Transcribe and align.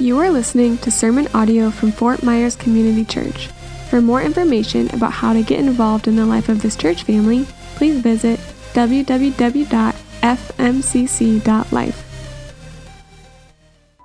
You 0.00 0.20
are 0.20 0.30
listening 0.30 0.78
to 0.78 0.92
sermon 0.92 1.26
audio 1.34 1.72
from 1.72 1.90
Fort 1.90 2.22
Myers 2.22 2.54
Community 2.54 3.04
Church. 3.04 3.48
For 3.90 4.00
more 4.00 4.22
information 4.22 4.88
about 4.94 5.10
how 5.10 5.32
to 5.32 5.42
get 5.42 5.58
involved 5.58 6.06
in 6.06 6.14
the 6.14 6.24
life 6.24 6.48
of 6.48 6.62
this 6.62 6.76
church 6.76 7.02
family, 7.02 7.46
please 7.74 7.98
visit 7.98 8.38
www.fmcc.life. 8.74 9.64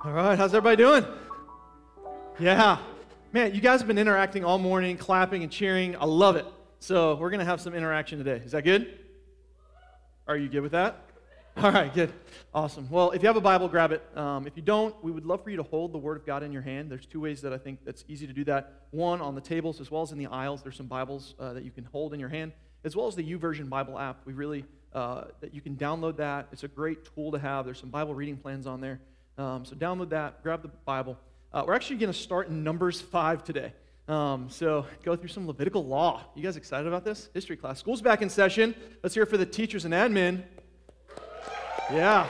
All 0.04 0.10
right, 0.10 0.36
how's 0.36 0.52
everybody 0.52 0.82
doing? 0.82 1.04
Yeah. 2.40 2.78
Man, 3.32 3.54
you 3.54 3.60
guys 3.60 3.78
have 3.78 3.86
been 3.86 3.96
interacting 3.98 4.44
all 4.44 4.58
morning, 4.58 4.96
clapping 4.96 5.44
and 5.44 5.52
cheering. 5.52 5.94
I 5.94 6.06
love 6.06 6.34
it. 6.34 6.46
So, 6.80 7.14
we're 7.14 7.30
going 7.30 7.38
to 7.38 7.46
have 7.46 7.60
some 7.60 7.72
interaction 7.72 8.18
today. 8.18 8.42
Is 8.44 8.50
that 8.50 8.62
good? 8.62 8.98
Are 10.26 10.36
you 10.36 10.48
good 10.48 10.62
with 10.62 10.72
that? 10.72 10.98
All 11.56 11.70
right, 11.70 11.94
good. 11.94 12.12
Awesome. 12.52 12.88
Well, 12.90 13.12
if 13.12 13.22
you 13.22 13.28
have 13.28 13.36
a 13.36 13.40
Bible, 13.40 13.68
grab 13.68 13.92
it. 13.92 14.02
Um, 14.16 14.44
if 14.48 14.56
you 14.56 14.62
don't, 14.62 14.92
we 15.04 15.12
would 15.12 15.24
love 15.24 15.44
for 15.44 15.50
you 15.50 15.56
to 15.56 15.62
hold 15.62 15.92
the 15.92 15.98
Word 15.98 16.16
of 16.16 16.26
God 16.26 16.42
in 16.42 16.50
your 16.50 16.62
hand. 16.62 16.90
There's 16.90 17.06
two 17.06 17.20
ways 17.20 17.42
that 17.42 17.52
I 17.52 17.58
think 17.58 17.84
that's 17.84 18.04
easy 18.08 18.26
to 18.26 18.32
do 18.32 18.42
that. 18.44 18.82
One, 18.90 19.20
on 19.20 19.36
the 19.36 19.40
tables 19.40 19.80
as 19.80 19.88
well 19.88 20.02
as 20.02 20.10
in 20.10 20.18
the 20.18 20.26
aisles, 20.26 20.62
there's 20.62 20.76
some 20.76 20.88
Bibles 20.88 21.34
uh, 21.38 21.52
that 21.52 21.62
you 21.62 21.70
can 21.70 21.84
hold 21.84 22.12
in 22.12 22.18
your 22.18 22.28
hand, 22.28 22.50
as 22.82 22.96
well 22.96 23.06
as 23.06 23.14
the 23.14 23.22
YouVersion 23.22 23.68
Bible 23.68 23.96
app. 23.96 24.18
We 24.24 24.32
really, 24.32 24.64
uh, 24.92 25.26
that 25.40 25.54
you 25.54 25.60
can 25.60 25.76
download 25.76 26.16
that. 26.16 26.48
It's 26.50 26.64
a 26.64 26.68
great 26.68 27.14
tool 27.14 27.30
to 27.30 27.38
have. 27.38 27.66
There's 27.66 27.78
some 27.78 27.90
Bible 27.90 28.16
reading 28.16 28.36
plans 28.36 28.66
on 28.66 28.80
there. 28.80 29.00
Um, 29.38 29.64
so 29.64 29.76
download 29.76 30.08
that, 30.10 30.42
grab 30.42 30.62
the 30.62 30.72
Bible. 30.84 31.16
Uh, 31.52 31.62
we're 31.64 31.74
actually 31.74 31.98
going 31.98 32.12
to 32.12 32.18
start 32.18 32.48
in 32.48 32.64
Numbers 32.64 33.00
5 33.00 33.44
today. 33.44 33.72
Um, 34.08 34.48
so 34.50 34.86
go 35.04 35.14
through 35.14 35.28
some 35.28 35.46
Levitical 35.46 35.86
law. 35.86 36.24
You 36.34 36.42
guys 36.42 36.56
excited 36.56 36.88
about 36.88 37.04
this? 37.04 37.30
History 37.32 37.56
class. 37.56 37.78
School's 37.78 38.02
back 38.02 38.22
in 38.22 38.28
session. 38.28 38.74
Let's 39.04 39.14
hear 39.14 39.22
it 39.22 39.30
for 39.30 39.36
the 39.36 39.46
teachers 39.46 39.84
and 39.84 39.94
admin. 39.94 40.42
Yeah, 41.92 42.26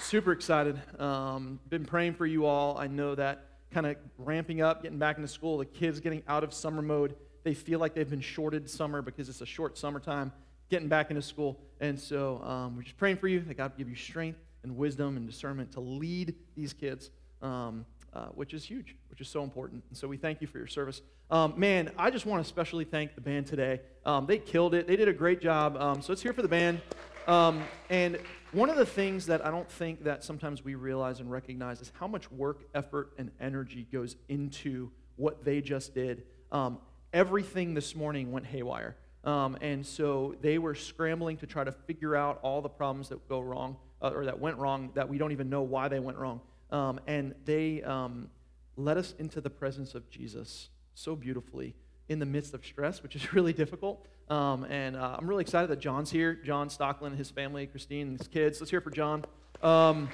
super 0.00 0.32
excited. 0.32 0.80
Um, 1.00 1.60
been 1.68 1.84
praying 1.84 2.14
for 2.14 2.26
you 2.26 2.44
all. 2.44 2.76
I 2.76 2.88
know 2.88 3.14
that 3.14 3.44
kind 3.70 3.86
of 3.86 3.96
ramping 4.18 4.60
up, 4.60 4.82
getting 4.82 4.98
back 4.98 5.16
into 5.16 5.28
school, 5.28 5.58
the 5.58 5.64
kids 5.64 6.00
getting 6.00 6.24
out 6.26 6.42
of 6.42 6.52
summer 6.52 6.82
mode. 6.82 7.14
They 7.44 7.54
feel 7.54 7.78
like 7.78 7.94
they've 7.94 8.10
been 8.10 8.20
shorted 8.20 8.68
summer 8.68 9.00
because 9.00 9.28
it's 9.28 9.40
a 9.42 9.46
short 9.46 9.78
summertime, 9.78 10.32
getting 10.70 10.88
back 10.88 11.10
into 11.10 11.22
school. 11.22 11.60
And 11.80 11.98
so 11.98 12.42
um, 12.42 12.74
we're 12.74 12.82
just 12.82 12.96
praying 12.96 13.18
for 13.18 13.28
you 13.28 13.40
that 13.40 13.56
God 13.56 13.78
give 13.78 13.88
you 13.88 13.94
strength 13.94 14.40
and 14.64 14.76
wisdom 14.76 15.16
and 15.16 15.24
discernment 15.24 15.70
to 15.72 15.80
lead 15.80 16.34
these 16.56 16.72
kids, 16.72 17.10
um, 17.42 17.86
uh, 18.12 18.26
which 18.34 18.54
is 18.54 18.64
huge, 18.64 18.96
which 19.08 19.20
is 19.20 19.28
so 19.28 19.44
important. 19.44 19.84
And 19.88 19.96
so 19.96 20.08
we 20.08 20.16
thank 20.16 20.40
you 20.40 20.48
for 20.48 20.58
your 20.58 20.66
service. 20.66 21.00
Um, 21.30 21.54
man, 21.56 21.92
I 21.96 22.10
just 22.10 22.26
want 22.26 22.42
to 22.42 22.46
especially 22.46 22.84
thank 22.84 23.14
the 23.14 23.20
band 23.20 23.46
today. 23.46 23.82
Um, 24.04 24.26
they 24.26 24.38
killed 24.38 24.74
it. 24.74 24.88
They 24.88 24.96
did 24.96 25.06
a 25.06 25.12
great 25.12 25.40
job. 25.40 25.76
Um, 25.76 26.02
so 26.02 26.12
let's 26.12 26.22
hear 26.22 26.32
for 26.32 26.42
the 26.42 26.48
band. 26.48 26.80
Um, 27.28 27.62
and 27.90 28.18
one 28.52 28.70
of 28.70 28.76
the 28.76 28.86
things 28.86 29.26
that 29.26 29.44
I 29.44 29.50
don't 29.50 29.70
think 29.70 30.04
that 30.04 30.24
sometimes 30.24 30.64
we 30.64 30.74
realize 30.74 31.20
and 31.20 31.30
recognize 31.30 31.82
is 31.82 31.92
how 32.00 32.06
much 32.06 32.32
work, 32.32 32.62
effort, 32.74 33.12
and 33.18 33.30
energy 33.38 33.86
goes 33.92 34.16
into 34.30 34.90
what 35.16 35.44
they 35.44 35.60
just 35.60 35.94
did. 35.94 36.22
Um, 36.50 36.78
everything 37.12 37.74
this 37.74 37.94
morning 37.94 38.32
went 38.32 38.46
haywire. 38.46 38.96
Um, 39.24 39.58
and 39.60 39.84
so 39.84 40.36
they 40.40 40.56
were 40.56 40.74
scrambling 40.74 41.36
to 41.38 41.46
try 41.46 41.64
to 41.64 41.72
figure 41.72 42.16
out 42.16 42.38
all 42.42 42.62
the 42.62 42.68
problems 42.70 43.10
that 43.10 43.28
go 43.28 43.40
wrong 43.40 43.76
uh, 44.00 44.12
or 44.14 44.24
that 44.24 44.40
went 44.40 44.56
wrong 44.56 44.90
that 44.94 45.06
we 45.06 45.18
don't 45.18 45.32
even 45.32 45.50
know 45.50 45.60
why 45.60 45.88
they 45.88 46.00
went 46.00 46.16
wrong. 46.16 46.40
Um, 46.70 46.98
and 47.06 47.34
they 47.44 47.82
um, 47.82 48.30
led 48.76 48.96
us 48.96 49.14
into 49.18 49.42
the 49.42 49.50
presence 49.50 49.94
of 49.94 50.08
Jesus 50.08 50.70
so 50.94 51.14
beautifully 51.14 51.74
in 52.08 52.20
the 52.20 52.26
midst 52.26 52.54
of 52.54 52.64
stress, 52.64 53.02
which 53.02 53.14
is 53.16 53.32
really 53.34 53.52
difficult. 53.52 54.06
Um, 54.30 54.64
and 54.64 54.96
uh, 54.96 55.16
I'm 55.18 55.26
really 55.26 55.42
excited 55.42 55.70
that 55.70 55.80
John's 55.80 56.10
here. 56.10 56.34
John 56.34 56.68
Stockland 56.68 57.08
and 57.08 57.18
his 57.18 57.30
family, 57.30 57.66
Christine 57.66 58.08
and 58.08 58.18
his 58.18 58.28
kids. 58.28 58.60
Let's 58.60 58.70
hear 58.70 58.80
for 58.80 58.90
John. 58.90 59.24
Um, 59.62 60.08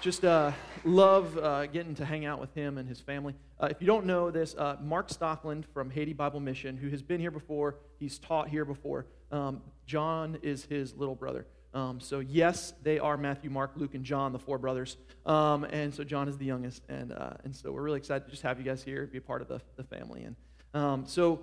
just 0.00 0.24
uh, 0.24 0.52
love 0.84 1.36
uh, 1.38 1.66
getting 1.66 1.94
to 1.96 2.04
hang 2.04 2.24
out 2.24 2.40
with 2.40 2.54
him 2.54 2.78
and 2.78 2.88
his 2.88 3.00
family. 3.00 3.34
Uh, 3.60 3.66
if 3.70 3.80
you 3.80 3.86
don't 3.86 4.06
know 4.06 4.30
this, 4.30 4.54
uh, 4.54 4.76
Mark 4.80 5.08
Stockland 5.08 5.64
from 5.72 5.90
Haiti 5.90 6.12
Bible 6.12 6.40
Mission, 6.40 6.76
who 6.76 6.88
has 6.88 7.02
been 7.02 7.20
here 7.20 7.30
before, 7.30 7.76
he's 7.98 8.18
taught 8.18 8.48
here 8.48 8.64
before. 8.64 9.06
Um, 9.32 9.60
John 9.86 10.38
is 10.42 10.64
his 10.64 10.94
little 10.94 11.14
brother. 11.14 11.46
Um, 11.74 12.00
so, 12.00 12.20
yes, 12.20 12.72
they 12.82 12.98
are 12.98 13.16
Matthew, 13.16 13.50
Mark, 13.50 13.72
Luke, 13.76 13.94
and 13.94 14.04
John, 14.04 14.32
the 14.32 14.38
four 14.38 14.58
brothers. 14.58 14.96
Um, 15.26 15.64
and 15.64 15.92
so, 15.92 16.02
John 16.04 16.28
is 16.28 16.38
the 16.38 16.46
youngest. 16.46 16.82
And, 16.88 17.12
uh, 17.12 17.30
and 17.44 17.54
so, 17.54 17.72
we're 17.72 17.82
really 17.82 17.98
excited 17.98 18.24
to 18.24 18.30
just 18.30 18.42
have 18.42 18.58
you 18.58 18.64
guys 18.64 18.82
here, 18.82 19.06
be 19.06 19.18
a 19.18 19.20
part 19.22 19.42
of 19.42 19.48
the, 19.48 19.60
the 19.76 19.84
family. 19.84 20.24
And 20.24 20.36
um, 20.74 21.04
so, 21.06 21.40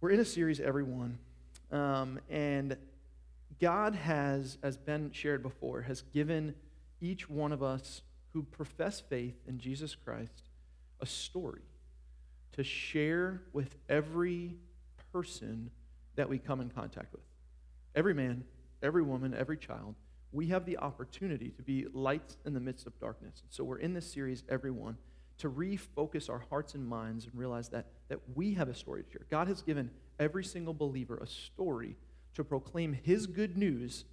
we're 0.00 0.10
in 0.10 0.20
a 0.20 0.24
series, 0.24 0.60
everyone, 0.60 1.18
um, 1.70 2.18
and 2.30 2.76
God 3.60 3.94
has, 3.94 4.56
as 4.62 4.78
Ben 4.78 5.10
shared 5.12 5.42
before, 5.42 5.82
has 5.82 6.00
given 6.14 6.54
each 7.02 7.28
one 7.28 7.52
of 7.52 7.62
us 7.62 8.00
who 8.32 8.42
profess 8.42 9.00
faith 9.00 9.34
in 9.46 9.58
Jesus 9.58 9.94
Christ 9.94 10.48
a 11.00 11.06
story 11.06 11.62
to 12.52 12.64
share 12.64 13.42
with 13.52 13.76
every 13.90 14.56
person 15.12 15.70
that 16.16 16.28
we 16.28 16.38
come 16.38 16.62
in 16.62 16.70
contact 16.70 17.12
with. 17.12 17.22
Every 17.94 18.14
man, 18.14 18.44
every 18.82 19.02
woman, 19.02 19.34
every 19.34 19.58
child, 19.58 19.96
we 20.32 20.46
have 20.46 20.64
the 20.64 20.78
opportunity 20.78 21.50
to 21.50 21.62
be 21.62 21.86
lights 21.92 22.38
in 22.46 22.54
the 22.54 22.60
midst 22.60 22.86
of 22.86 22.98
darkness. 23.00 23.42
So 23.50 23.64
we're 23.64 23.78
in 23.78 23.92
this 23.92 24.10
series, 24.10 24.44
everyone 24.48 24.96
to 25.40 25.50
refocus 25.50 26.30
our 26.30 26.44
hearts 26.50 26.74
and 26.74 26.86
minds 26.86 27.24
and 27.26 27.34
realize 27.34 27.68
that, 27.70 27.86
that 28.08 28.20
we 28.34 28.54
have 28.54 28.68
a 28.68 28.74
story 28.74 29.02
to 29.02 29.10
share. 29.10 29.26
God 29.30 29.48
has 29.48 29.62
given 29.62 29.90
every 30.18 30.44
single 30.44 30.74
believer 30.74 31.16
a 31.16 31.26
story 31.26 31.96
to 32.34 32.44
proclaim 32.44 32.92
his 32.92 33.26
good 33.26 33.56
news 33.56 34.04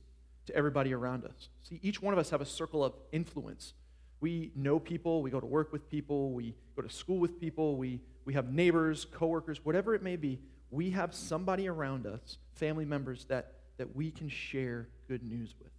to 0.46 0.56
everybody 0.56 0.94
around 0.94 1.26
us. 1.26 1.50
See, 1.64 1.80
each 1.84 2.02
one 2.02 2.14
of 2.14 2.20
us 2.20 2.30
have 2.30 2.42
a 2.42 2.46
circle 2.46 2.84
of 2.84 2.94
influence. 3.12 3.74
We 4.20 4.52
know 4.56 4.80
people, 4.80 5.22
we 5.22 5.30
go 5.30 5.40
to 5.40 5.46
work 5.46 5.72
with 5.72 5.90
people, 5.90 6.32
we 6.32 6.56
go 6.76 6.82
to 6.82 6.90
school 6.90 7.20
with 7.20 7.40
people, 7.40 7.78
we, 7.78 8.02
we 8.26 8.34
have 8.34 8.52
neighbors, 8.52 9.06
coworkers, 9.06 9.64
whatever 9.64 9.94
it 9.94 10.02
may 10.02 10.16
be. 10.16 10.40
We 10.72 10.90
have 10.92 11.14
somebody 11.14 11.68
around 11.68 12.08
us, 12.08 12.38
family 12.54 12.86
members, 12.86 13.26
that, 13.26 13.54
that 13.78 13.96
we 13.96 14.12
can 14.12 14.30
share 14.30 14.88
good 15.08 15.24
news 15.24 15.54
with. 15.60 15.72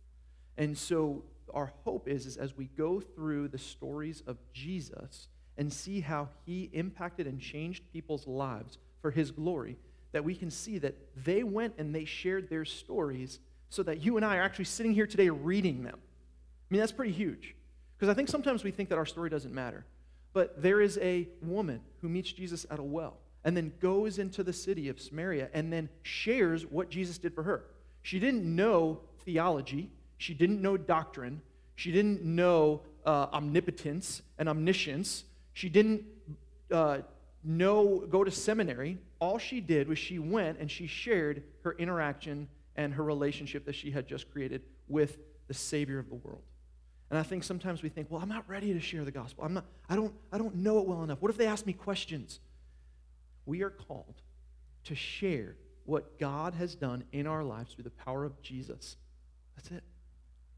And 0.56 0.76
so 0.76 1.24
our 1.52 1.72
hope 1.84 2.08
is, 2.08 2.26
is 2.26 2.36
as 2.36 2.56
we 2.56 2.66
go 2.66 3.00
through 3.00 3.48
the 3.48 3.58
stories 3.58 4.22
of 4.26 4.36
Jesus, 4.52 5.28
and 5.58 5.72
see 5.72 6.00
how 6.00 6.28
he 6.46 6.70
impacted 6.72 7.26
and 7.26 7.40
changed 7.40 7.82
people's 7.92 8.26
lives 8.26 8.78
for 9.02 9.10
his 9.10 9.30
glory, 9.30 9.76
that 10.12 10.24
we 10.24 10.34
can 10.34 10.50
see 10.50 10.78
that 10.78 10.96
they 11.24 11.42
went 11.42 11.74
and 11.76 11.94
they 11.94 12.04
shared 12.04 12.48
their 12.48 12.64
stories 12.64 13.40
so 13.68 13.82
that 13.82 14.02
you 14.02 14.16
and 14.16 14.24
I 14.24 14.38
are 14.38 14.42
actually 14.42 14.64
sitting 14.64 14.94
here 14.94 15.06
today 15.06 15.28
reading 15.28 15.82
them. 15.82 15.98
I 15.98 16.74
mean, 16.74 16.80
that's 16.80 16.92
pretty 16.92 17.12
huge. 17.12 17.54
Because 17.96 18.08
I 18.08 18.14
think 18.14 18.28
sometimes 18.28 18.64
we 18.64 18.70
think 18.70 18.88
that 18.88 18.98
our 18.98 19.06
story 19.06 19.28
doesn't 19.28 19.52
matter. 19.52 19.84
But 20.32 20.62
there 20.62 20.80
is 20.80 20.98
a 21.02 21.28
woman 21.42 21.80
who 22.00 22.08
meets 22.08 22.32
Jesus 22.32 22.64
at 22.70 22.78
a 22.78 22.82
well 22.82 23.18
and 23.44 23.56
then 23.56 23.72
goes 23.80 24.18
into 24.18 24.42
the 24.42 24.52
city 24.52 24.88
of 24.88 25.00
Samaria 25.00 25.48
and 25.52 25.72
then 25.72 25.88
shares 26.02 26.64
what 26.64 26.90
Jesus 26.90 27.18
did 27.18 27.34
for 27.34 27.42
her. 27.42 27.64
She 28.02 28.18
didn't 28.18 28.44
know 28.44 29.00
theology, 29.24 29.90
she 30.16 30.34
didn't 30.34 30.62
know 30.62 30.76
doctrine, 30.76 31.42
she 31.74 31.92
didn't 31.92 32.22
know 32.22 32.82
uh, 33.04 33.26
omnipotence 33.32 34.22
and 34.38 34.48
omniscience, 34.48 35.24
she 35.58 35.68
didn't 35.68 36.04
uh, 36.70 36.98
know, 37.42 38.06
go 38.08 38.22
to 38.22 38.30
seminary. 38.30 38.96
All 39.18 39.38
she 39.38 39.60
did 39.60 39.88
was 39.88 39.98
she 39.98 40.20
went 40.20 40.60
and 40.60 40.70
she 40.70 40.86
shared 40.86 41.42
her 41.64 41.72
interaction 41.80 42.46
and 42.76 42.94
her 42.94 43.02
relationship 43.02 43.64
that 43.66 43.74
she 43.74 43.90
had 43.90 44.06
just 44.06 44.30
created 44.30 44.62
with 44.86 45.18
the 45.48 45.54
Savior 45.54 45.98
of 45.98 46.08
the 46.10 46.14
world. 46.14 46.42
And 47.10 47.18
I 47.18 47.24
think 47.24 47.42
sometimes 47.42 47.82
we 47.82 47.88
think, 47.88 48.06
well, 48.08 48.22
I'm 48.22 48.28
not 48.28 48.48
ready 48.48 48.72
to 48.72 48.78
share 48.78 49.04
the 49.04 49.10
gospel. 49.10 49.42
I'm 49.42 49.54
not, 49.54 49.64
I, 49.88 49.96
don't, 49.96 50.14
I 50.32 50.38
don't 50.38 50.54
know 50.54 50.78
it 50.78 50.86
well 50.86 51.02
enough. 51.02 51.20
What 51.20 51.32
if 51.32 51.36
they 51.36 51.48
ask 51.48 51.66
me 51.66 51.72
questions? 51.72 52.38
We 53.44 53.64
are 53.64 53.70
called 53.70 54.22
to 54.84 54.94
share 54.94 55.56
what 55.86 56.20
God 56.20 56.54
has 56.54 56.76
done 56.76 57.02
in 57.10 57.26
our 57.26 57.42
lives 57.42 57.74
through 57.74 57.82
the 57.82 57.90
power 57.90 58.24
of 58.24 58.40
Jesus. 58.42 58.96
That's 59.56 59.72
it. 59.72 59.82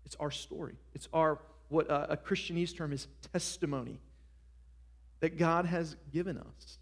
It's 0.04 0.16
our 0.16 0.30
story. 0.30 0.74
It's 0.92 1.08
our, 1.14 1.38
what 1.70 1.90
uh, 1.90 2.08
a 2.10 2.18
Christianese 2.18 2.76
term 2.76 2.92
is 2.92 3.06
testimony 3.32 3.98
that 5.20 5.38
God 5.38 5.66
has 5.66 5.96
given 6.12 6.38
us 6.38 6.78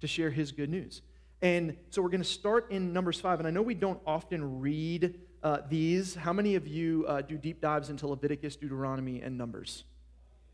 to 0.00 0.06
share 0.06 0.30
his 0.30 0.52
good 0.52 0.70
news. 0.70 1.02
And 1.42 1.76
so 1.90 2.02
we're 2.02 2.08
going 2.08 2.22
to 2.22 2.28
start 2.28 2.70
in 2.70 2.92
Numbers 2.92 3.20
5. 3.20 3.38
And 3.40 3.48
I 3.48 3.50
know 3.50 3.62
we 3.62 3.74
don't 3.74 4.00
often 4.06 4.60
read 4.60 5.20
uh, 5.42 5.58
these. 5.68 6.14
How 6.14 6.32
many 6.32 6.54
of 6.54 6.66
you 6.66 7.04
uh, 7.06 7.22
do 7.22 7.36
deep 7.36 7.60
dives 7.60 7.90
into 7.90 8.06
Leviticus, 8.06 8.56
Deuteronomy, 8.56 9.20
and 9.20 9.36
Numbers? 9.36 9.84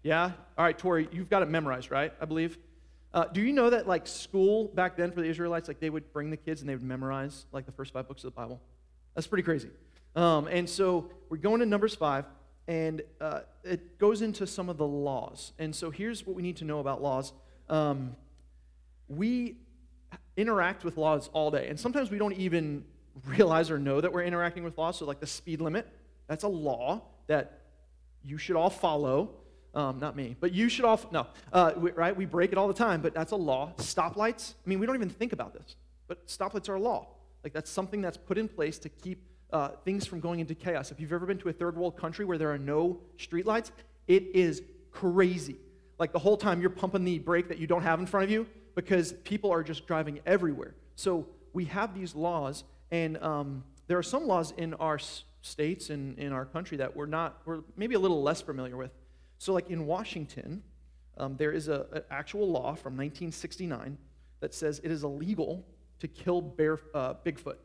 Yeah? 0.03 0.33
All 0.59 0.65
right, 0.65 0.77
Tori, 0.77 1.09
you've 1.13 1.31
got 1.31 1.43
it 1.43 1.49
memorized, 1.49 1.91
right? 1.91 2.13
I 2.21 2.25
believe. 2.25 2.59
Uh, 3.15 3.27
do 3.27 3.43
you 3.43 3.53
know 3.53 3.71
that, 3.71 3.87
like, 3.87 4.07
school 4.07 4.69
back 4.69 4.97
then 4.97 5.13
for 5.13 5.21
the 5.21 5.29
Israelites, 5.29 5.69
like, 5.69 5.81
they 5.81 5.91
would 5.91 6.13
bring 6.13 6.31
the 6.31 6.37
kids 6.37 6.63
and 6.63 6.69
they 6.69 6.75
would 6.75 6.83
memorize, 6.83 7.47
like, 7.53 7.67
the 7.67 7.73
first 7.73 7.93
five 7.93 8.09
books 8.09 8.25
of 8.25 8.33
the 8.33 8.37
Bible? 8.37 8.61
That's 9.15 9.27
pretty 9.27 9.43
crazy. 9.43 9.69
Um, 10.17 10.47
and 10.49 10.69
so 10.69 11.11
we're 11.29 11.37
going 11.37 11.61
to 11.61 11.67
Numbers 11.67 11.95
5 11.95 12.25
and 12.69 13.03
uh, 13.21 13.41
it 13.65 13.99
goes 13.99 14.23
into 14.23 14.47
some 14.47 14.69
of 14.69 14.79
the 14.79 14.87
laws. 14.87 15.53
And 15.59 15.75
so 15.75 15.91
here's 15.91 16.27
what 16.27 16.37
we 16.37 16.43
need 16.43 16.57
to 16.59 16.65
know 16.65 16.79
about 16.79 17.03
laws. 17.03 17.33
Um, 17.69 18.17
we 19.09 19.57
interact 20.37 20.85
with 20.85 20.97
laws 20.97 21.29
all 21.33 21.51
day, 21.51 21.69
and 21.69 21.79
sometimes 21.79 22.11
we 22.11 22.19
don't 22.19 22.35
even 22.35 22.85
realize 23.27 23.71
or 23.71 23.79
know 23.79 24.01
that 24.01 24.13
we're 24.13 24.23
interacting 24.23 24.65
with 24.65 24.79
laws. 24.79 24.99
So, 24.99 25.05
like 25.05 25.21
the 25.21 25.27
speed 25.27 25.61
limit, 25.61 25.87
that's 26.29 26.45
a 26.45 26.49
law 26.49 27.03
that 27.27 27.61
you 28.23 28.39
should 28.39 28.57
all 28.57 28.71
follow. 28.71 29.31
Um, 29.75 29.99
not 30.01 30.17
me, 30.17 30.37
but 30.39 30.53
you 30.53 30.69
should 30.69 30.85
all, 30.85 31.01
no, 31.11 31.27
uh, 31.51 31.73
we, 31.79 31.93
right? 31.93 32.15
We 32.15 32.27
break 32.27 32.53
it 32.53 32.59
all 32.59 32.69
the 32.69 32.75
time, 32.75 33.01
but 33.01 33.15
that's 33.15 33.33
a 33.33 33.37
law. 33.37 33.73
Stoplights, 33.79 34.53
I 34.53 34.69
mean, 34.69 34.79
we 34.79 34.85
don't 34.85 34.97
even 34.97 35.09
think 35.09 35.33
about 35.33 35.55
this, 35.55 35.77
but 36.09 36.27
stoplights 36.27 36.69
are 36.69 36.75
a 36.75 36.81
law. 36.81 37.09
Like, 37.43 37.55
that's 37.55 37.71
something 37.71 38.03
that's 38.03 38.19
put 38.19 38.37
in 38.37 38.49
place 38.49 38.79
to 38.81 38.91
keep 38.91 39.32
uh, 39.53 39.69
things 39.85 40.07
from 40.07 40.21
going 40.21 40.41
into 40.41 40.55
chaos. 40.55 40.91
If 40.91 41.01
you've 41.01 41.13
ever 41.13 41.27
been 41.27 41.39
to 41.39 41.49
a 41.49 41.53
third 41.53 41.77
world 41.77 41.97
country 41.97 42.25
where 42.25 42.39
there 42.39 42.53
are 42.53 42.59
no 42.59 43.01
streetlights, 43.19 43.71
it 44.07 44.25
is 44.35 44.63
crazy. 44.91 45.57
Like, 45.99 46.13
the 46.13 46.19
whole 46.19 46.37
time 46.37 46.61
you're 46.61 46.71
pumping 46.71 47.05
the 47.05 47.19
brake 47.19 47.49
that 47.49 47.59
you 47.59 47.67
don't 47.67 47.83
have 47.83 48.01
in 48.01 48.07
front 48.07 48.25
of 48.25 48.31
you 48.31 48.47
because 48.75 49.13
people 49.25 49.53
are 49.53 49.63
just 49.63 49.87
driving 49.87 50.21
everywhere. 50.27 50.75
So, 50.97 51.27
we 51.53 51.67
have 51.67 51.95
these 51.95 52.15
laws, 52.15 52.65
and 52.91 53.19
um, 53.19 53.65
there 53.87 53.99
are 53.99 54.03
some 54.03 54.27
laws 54.27 54.55
in 54.57 54.75
our 54.75 54.99
states 55.43 55.91
and 55.91 56.19
in 56.19 56.33
our 56.33 56.47
country 56.47 56.79
that 56.79 56.97
we're 56.97 57.07
not, 57.07 57.43
we're 57.45 57.61
maybe 57.77 57.95
a 57.95 57.99
little 57.99 58.23
less 58.23 58.41
familiar 58.41 58.77
with. 58.77 58.91
So, 59.39 59.53
like 59.53 59.69
in 59.69 59.87
Washington, 59.87 60.63
um, 61.19 61.37
there 61.37 61.53
is 61.53 61.69
an 61.69 61.85
actual 62.11 62.49
law 62.49 62.75
from 62.75 62.97
1969 62.97 63.99
that 64.41 64.55
says 64.55 64.81
it 64.83 64.91
is 64.91 65.05
illegal 65.05 65.65
to 66.01 66.09
kill 66.09 66.41
bear, 66.41 66.81
uh, 66.95 67.15
Bigfoot. 67.25 67.57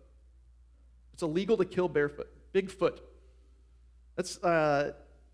It's 1.18 1.24
illegal 1.24 1.58
to 1.58 1.66
kill 1.66 1.90
barefoot, 1.90 2.30
Bigfoot. 2.54 3.00
That's, 4.16 4.38
uh, 4.44 4.92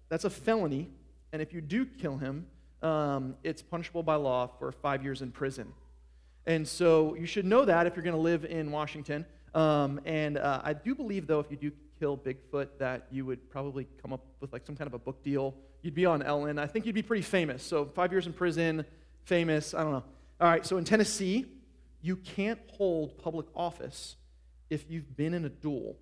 that's 0.08 0.24
a 0.24 0.30
felony, 0.30 0.90
and 1.34 1.42
if 1.42 1.52
you 1.52 1.60
do 1.60 1.86
kill 1.86 2.16
him, 2.16 2.48
um, 2.82 3.36
it's 3.44 3.62
punishable 3.62 4.02
by 4.02 4.16
law 4.16 4.48
for 4.48 4.72
five 4.72 5.04
years 5.04 5.22
in 5.22 5.30
prison. 5.30 5.74
And 6.46 6.66
so 6.66 7.16
you 7.16 7.26
should 7.26 7.44
know 7.44 7.66
that 7.66 7.86
if 7.86 7.98
you're 7.98 8.04
going 8.04 8.16
to 8.16 8.22
live 8.22 8.46
in 8.46 8.72
Washington. 8.72 9.26
Um, 9.54 10.00
and 10.06 10.38
uh, 10.38 10.62
I 10.64 10.72
do 10.72 10.96
believe, 10.96 11.28
though, 11.28 11.42
if 11.42 11.52
you 11.52 11.58
do 11.58 11.74
kill 12.00 12.18
Bigfoot, 12.18 12.70
that 12.80 13.08
you 13.12 13.26
would 13.26 13.50
probably 13.50 13.86
come 14.02 14.14
up 14.14 14.26
with 14.40 14.54
like 14.54 14.66
some 14.66 14.78
kind 14.78 14.88
of 14.88 14.94
a 14.94 15.00
book 15.00 15.22
deal 15.22 15.54
You'd 15.82 15.96
be 15.96 16.06
on 16.06 16.24
Ellen. 16.24 16.60
I 16.60 16.66
think 16.66 16.86
you'd 16.86 16.96
be 16.96 17.02
pretty 17.02 17.24
famous. 17.24 17.62
So, 17.62 17.84
five 17.84 18.14
years 18.14 18.26
in 18.26 18.32
prison, 18.32 18.86
famous, 19.26 19.74
I 19.74 19.84
don't 19.84 19.92
know. 19.92 20.06
All 20.40 20.48
right, 20.48 20.66
so 20.66 20.78
in 20.78 20.86
Tennessee, 20.86 21.46
you 22.02 22.16
can't 22.16 22.60
hold 22.72 23.18
public 23.18 23.48
office 23.54 24.16
if 24.70 24.90
you've 24.90 25.16
been 25.16 25.34
in 25.34 25.46
a 25.46 25.50
duel. 25.50 25.98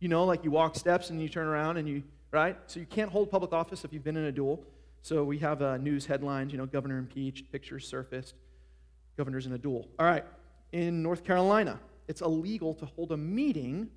You 0.00 0.08
know, 0.08 0.24
like 0.24 0.44
you 0.44 0.50
walk 0.50 0.76
steps 0.76 1.10
and 1.10 1.20
you 1.20 1.28
turn 1.28 1.46
around 1.46 1.76
and 1.76 1.88
you, 1.88 2.02
right? 2.30 2.56
So, 2.66 2.80
you 2.80 2.86
can't 2.86 3.10
hold 3.10 3.30
public 3.30 3.52
office 3.52 3.84
if 3.84 3.92
you've 3.92 4.04
been 4.04 4.16
in 4.16 4.24
a 4.24 4.32
duel. 4.32 4.64
So, 5.02 5.24
we 5.24 5.38
have 5.38 5.62
uh, 5.62 5.76
news 5.76 6.06
headlines, 6.06 6.52
you 6.52 6.58
know, 6.58 6.66
governor 6.66 6.98
impeached, 6.98 7.52
pictures 7.52 7.86
surfaced, 7.86 8.34
governor's 9.16 9.46
in 9.46 9.52
a 9.52 9.58
duel. 9.58 9.88
All 9.98 10.06
right, 10.06 10.24
in 10.72 11.02
North 11.02 11.24
Carolina, 11.24 11.78
it's 12.08 12.20
illegal 12.20 12.74
to 12.74 12.86
hold 12.86 13.12
a 13.12 13.16
meeting 13.16 13.88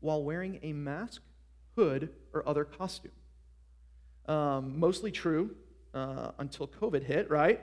while 0.00 0.22
wearing 0.22 0.58
a 0.62 0.72
mask, 0.72 1.22
hood, 1.76 2.10
or 2.32 2.46
other 2.46 2.64
costume 2.64 3.12
um, 4.26 4.78
mostly 4.78 5.10
true 5.10 5.54
uh, 5.92 6.30
until 6.38 6.68
COVID 6.68 7.02
hit, 7.02 7.30
right? 7.30 7.60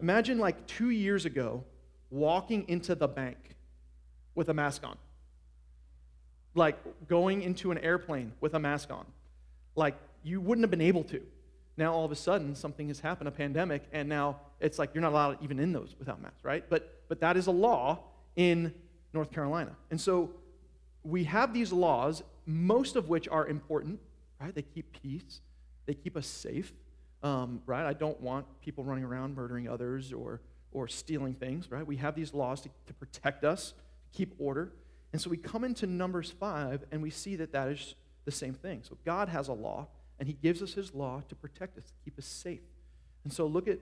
Imagine 0.00 0.38
like 0.38 0.66
two 0.66 0.90
years 0.90 1.24
ago 1.24 1.64
walking 2.10 2.64
into 2.68 2.94
the 2.94 3.08
bank 3.08 3.56
with 4.34 4.48
a 4.48 4.54
mask 4.54 4.84
on. 4.84 4.96
Like 6.54 6.76
going 7.08 7.42
into 7.42 7.70
an 7.70 7.78
airplane 7.78 8.32
with 8.40 8.54
a 8.54 8.58
mask 8.58 8.90
on. 8.90 9.06
Like 9.74 9.96
you 10.22 10.40
wouldn't 10.40 10.62
have 10.62 10.70
been 10.70 10.80
able 10.80 11.04
to. 11.04 11.20
Now 11.76 11.92
all 11.92 12.04
of 12.04 12.12
a 12.12 12.16
sudden 12.16 12.54
something 12.54 12.88
has 12.88 13.00
happened, 13.00 13.28
a 13.28 13.32
pandemic, 13.32 13.82
and 13.92 14.08
now 14.08 14.40
it's 14.60 14.78
like 14.78 14.94
you're 14.94 15.02
not 15.02 15.12
allowed 15.12 15.42
even 15.42 15.58
in 15.58 15.72
those 15.72 15.96
without 15.98 16.22
masks, 16.22 16.44
right? 16.44 16.64
But 16.68 17.02
but 17.08 17.20
that 17.20 17.36
is 17.36 17.46
a 17.46 17.50
law 17.50 18.00
in 18.36 18.72
North 19.12 19.32
Carolina. 19.32 19.72
And 19.90 20.00
so 20.00 20.30
we 21.02 21.24
have 21.24 21.52
these 21.52 21.72
laws, 21.72 22.22
most 22.46 22.96
of 22.96 23.08
which 23.08 23.28
are 23.28 23.46
important, 23.46 24.00
right? 24.40 24.54
They 24.54 24.62
keep 24.62 25.00
peace. 25.02 25.40
They 25.86 25.94
keep 25.94 26.16
us 26.16 26.26
safe, 26.26 26.72
um, 27.22 27.60
right? 27.66 27.86
I 27.86 27.92
don't 27.92 28.20
want 28.20 28.46
people 28.62 28.84
running 28.84 29.04
around 29.04 29.36
murdering 29.36 29.68
others 29.68 30.12
or, 30.12 30.40
or 30.72 30.88
stealing 30.88 31.34
things, 31.34 31.70
right? 31.70 31.86
We 31.86 31.96
have 31.96 32.14
these 32.14 32.32
laws 32.32 32.62
to, 32.62 32.70
to 32.86 32.94
protect 32.94 33.44
us, 33.44 33.74
keep 34.14 34.34
order. 34.38 34.72
And 35.12 35.20
so 35.20 35.30
we 35.30 35.36
come 35.36 35.64
into 35.64 35.86
Numbers 35.86 36.30
5 36.30 36.84
and 36.90 37.02
we 37.02 37.10
see 37.10 37.36
that 37.36 37.52
that 37.52 37.68
is 37.68 37.94
the 38.24 38.32
same 38.32 38.54
thing. 38.54 38.82
So 38.82 38.96
God 39.04 39.28
has 39.28 39.48
a 39.48 39.52
law, 39.52 39.88
and 40.18 40.26
He 40.26 40.34
gives 40.34 40.62
us 40.62 40.74
His 40.74 40.94
law 40.94 41.22
to 41.28 41.34
protect 41.34 41.78
us, 41.78 41.84
to 41.84 41.92
keep 42.04 42.18
us 42.18 42.26
safe. 42.26 42.60
And 43.24 43.32
so 43.32 43.46
look 43.46 43.68
at 43.68 43.78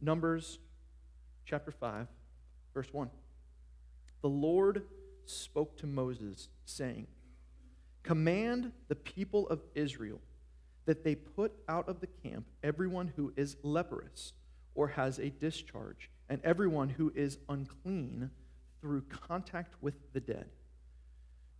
Numbers 0.00 0.58
chapter 1.44 1.70
5, 1.70 2.06
verse 2.72 2.92
1. 2.92 3.10
The 4.22 4.28
Lord 4.28 4.84
spoke 5.24 5.76
to 5.78 5.86
Moses, 5.86 6.48
saying, 6.64 7.06
Command 8.02 8.72
the 8.88 8.94
people 8.94 9.48
of 9.48 9.60
Israel 9.74 10.20
that 10.86 11.04
they 11.04 11.14
put 11.14 11.52
out 11.68 11.88
of 11.88 12.00
the 12.00 12.06
camp 12.06 12.46
everyone 12.62 13.12
who 13.16 13.32
is 13.36 13.56
leprous 13.62 14.32
or 14.74 14.88
has 14.88 15.18
a 15.18 15.30
discharge, 15.30 16.10
and 16.28 16.40
everyone 16.44 16.88
who 16.88 17.12
is 17.14 17.38
unclean 17.48 18.30
through 18.80 19.02
contact 19.02 19.74
with 19.80 19.94
the 20.12 20.20
dead. 20.20 20.46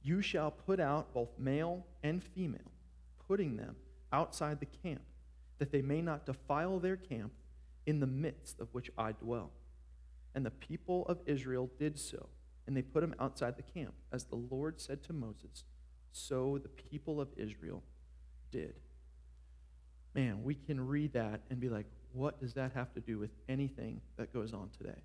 You 0.02 0.22
shall 0.22 0.50
put 0.50 0.80
out 0.80 1.12
both 1.12 1.38
male 1.38 1.86
and 2.02 2.22
female, 2.22 2.72
putting 3.28 3.56
them 3.56 3.76
outside 4.12 4.60
the 4.60 4.66
camp, 4.66 5.02
that 5.58 5.72
they 5.72 5.82
may 5.82 6.00
not 6.00 6.26
defile 6.26 6.78
their 6.78 6.96
camp 6.96 7.32
in 7.86 8.00
the 8.00 8.06
midst 8.06 8.60
of 8.60 8.68
which 8.72 8.90
I 8.96 9.12
dwell. 9.12 9.50
And 10.34 10.46
the 10.46 10.50
people 10.50 11.06
of 11.06 11.18
Israel 11.26 11.70
did 11.78 11.98
so, 11.98 12.28
and 12.66 12.76
they 12.76 12.82
put 12.82 13.02
him 13.02 13.14
outside 13.18 13.56
the 13.56 13.62
camp, 13.62 13.94
as 14.12 14.24
the 14.24 14.36
Lord 14.36 14.80
said 14.80 15.02
to 15.04 15.12
Moses. 15.12 15.64
So 16.12 16.58
the 16.62 16.68
people 16.68 17.20
of 17.20 17.28
Israel 17.36 17.82
did 18.50 18.74
man, 20.14 20.42
we 20.42 20.54
can 20.54 20.86
read 20.86 21.12
that 21.12 21.40
and 21.50 21.60
be 21.60 21.68
like, 21.68 21.86
what 22.12 22.40
does 22.40 22.54
that 22.54 22.72
have 22.72 22.92
to 22.94 23.00
do 23.00 23.18
with 23.18 23.30
anything 23.48 24.00
that 24.16 24.32
goes 24.32 24.52
on 24.52 24.70
today? 24.76 24.98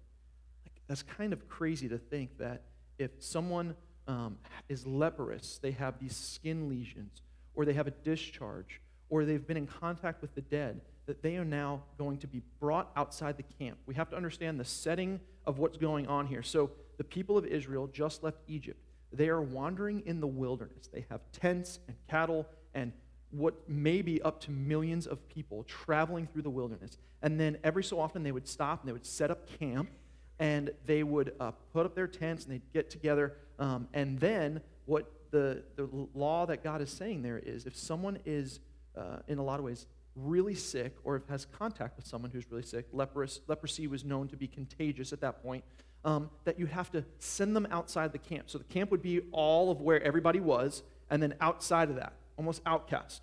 That's 0.88 1.04
kind 1.04 1.34
of 1.34 1.48
crazy 1.48 1.90
to 1.90 1.98
think 1.98 2.38
that 2.38 2.64
if 2.98 3.12
someone 3.20 3.76
um, 4.08 4.38
is 4.70 4.86
leprous, 4.86 5.60
they 5.62 5.72
have 5.72 6.00
these 6.00 6.16
skin 6.16 6.70
lesions, 6.70 7.22
or 7.56 7.66
they 7.66 7.74
have 7.74 7.88
a 7.88 7.92
discharge, 7.92 8.82
or 9.10 9.26
they've 9.26 9.46
been 9.46 9.58
in 9.58 9.68
contact 9.68 10.22
with 10.22 10.34
the 10.36 10.42
dead, 10.42 10.82
that 11.06 11.22
they 11.22 11.38
are 11.38 11.46
now 11.46 11.84
going 11.98 12.18
to 12.18 12.28
be 12.28 12.42
brought 12.60 12.92
outside 12.96 13.38
the 13.38 13.44
camp. 13.44 13.78
We 13.86 13.96
have 13.96 14.10
to 14.10 14.16
understand 14.16 14.60
the 14.60 14.66
setting 14.66 15.20
of 15.46 15.60
what's 15.60 15.78
going 15.78 16.08
on 16.08 16.28
here. 16.28 16.42
So, 16.42 16.72
the 16.98 17.04
people 17.04 17.38
of 17.38 17.46
Israel 17.46 17.88
just 17.88 18.24
left 18.24 18.38
Egypt. 18.48 18.80
They 19.12 19.28
are 19.28 19.42
wandering 19.42 20.02
in 20.06 20.22
the 20.22 20.28
wilderness. 20.28 20.88
They 20.92 21.06
have 21.10 21.22
tents 21.34 21.80
and 21.88 21.98
cattle 22.10 22.48
and 22.74 22.94
what 23.31 23.68
may 23.68 24.02
be 24.02 24.22
up 24.22 24.40
to 24.42 24.52
millions 24.52 25.08
of 25.08 25.28
people 25.28 25.64
traveling 25.64 26.28
through 26.28 26.44
the 26.44 26.50
wilderness. 26.50 26.98
And 27.21 27.40
then 27.40 27.57
every 27.64 27.83
so 27.83 28.00
often 28.00 28.24
they 28.24 28.31
would 28.31 28.48
stop 28.48 28.81
and 28.81 28.88
they 28.88 28.94
would 28.94 29.06
set 29.06 29.30
up 29.30 29.48
camp 29.59 29.90
and 30.39 30.71
they 30.85 31.04
would 31.04 31.33
uh, 31.39 31.51
put 31.73 31.85
up 31.85 31.95
their 31.95 32.07
tents 32.07 32.45
and 32.45 32.54
they'd 32.54 32.73
get 32.73 32.89
together. 32.89 33.37
Um, 33.59 33.87
and 33.94 34.19
then 34.19 34.61
what 34.85 35.11
the, 35.31 35.63
the 35.75 35.89
law 36.13 36.45
that 36.45 36.63
God 36.63 36.81
is 36.81 36.89
saying 36.89 37.21
there 37.21 37.39
is 37.39 37.65
if 37.65 37.75
someone 37.75 38.19
is, 38.25 38.59
uh, 38.97 39.18
in 39.27 39.37
a 39.37 39.44
lot 39.44 39.59
of 39.59 39.65
ways, 39.65 39.87
really 40.15 40.56
sick 40.56 40.95
or 41.04 41.21
has 41.30 41.45
contact 41.45 41.97
with 41.97 42.07
someone 42.07 42.31
who's 42.31 42.49
really 42.49 42.63
sick, 42.63 42.85
leprous, 42.94 43.42
leprosy 43.47 43.87
was 43.87 44.04
known 44.04 44.27
to 44.30 44.37
be 44.37 44.47
contagious 44.47 45.11
at 45.13 45.21
that 45.21 45.44
point, 45.44 45.63
um, 46.06 46.30
that 46.44 46.59
you 46.59 46.65
have 46.68 46.92
to 46.92 47.04
send 47.19 47.56
them 47.56 47.68
outside 47.71 48.11
the 48.11 48.18
camp. 48.18 48.49
So 48.49 48.57
the 48.57 48.63
camp 48.65 48.92
would 48.92 49.01
be 49.01 49.21
all 49.31 49.71
of 49.71 49.81
where 49.81 50.01
everybody 50.04 50.39
was, 50.39 50.83
and 51.09 51.21
then 51.21 51.33
outside 51.42 51.89
of 51.89 51.95
that, 51.95 52.13
almost 52.37 52.61
outcast. 52.65 53.21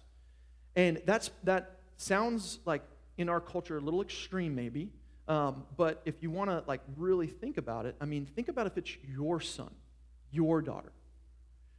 And 0.77 1.01
that's, 1.07 1.31
that 1.45 1.79
sounds 1.97 2.59
like 2.65 2.83
in 3.17 3.29
our 3.29 3.41
culture 3.41 3.77
a 3.77 3.81
little 3.81 4.03
extreme, 4.03 4.55
maybe. 4.55 4.91
Um, 5.33 5.65
but 5.77 6.03
if 6.05 6.23
you 6.23 6.31
want 6.31 6.51
to 6.51 6.63
like 6.67 6.83
really 6.97 7.27
think 7.27 7.57
about 7.57 7.87
it, 7.87 7.97
I 8.01 8.05
mean, 8.05 8.27
think 8.27 8.49
about 8.49 8.67
if 8.67 8.77
it's 8.77 8.97
your 9.09 9.41
son, 9.41 9.71
your 10.31 10.61
daughter, 10.61 10.93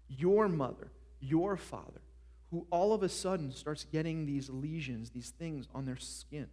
your 0.07 0.47
mother, 0.47 0.91
your 1.19 1.55
father, 1.57 2.01
who 2.49 2.65
all 2.71 2.93
of 2.93 3.03
a 3.03 3.09
sudden 3.09 3.51
starts 3.51 3.83
getting 3.83 4.25
these 4.25 4.49
lesions, 4.49 5.11
these 5.11 5.29
things 5.29 5.67
on 5.75 5.85
their 5.85 5.97
skin, 5.97 6.47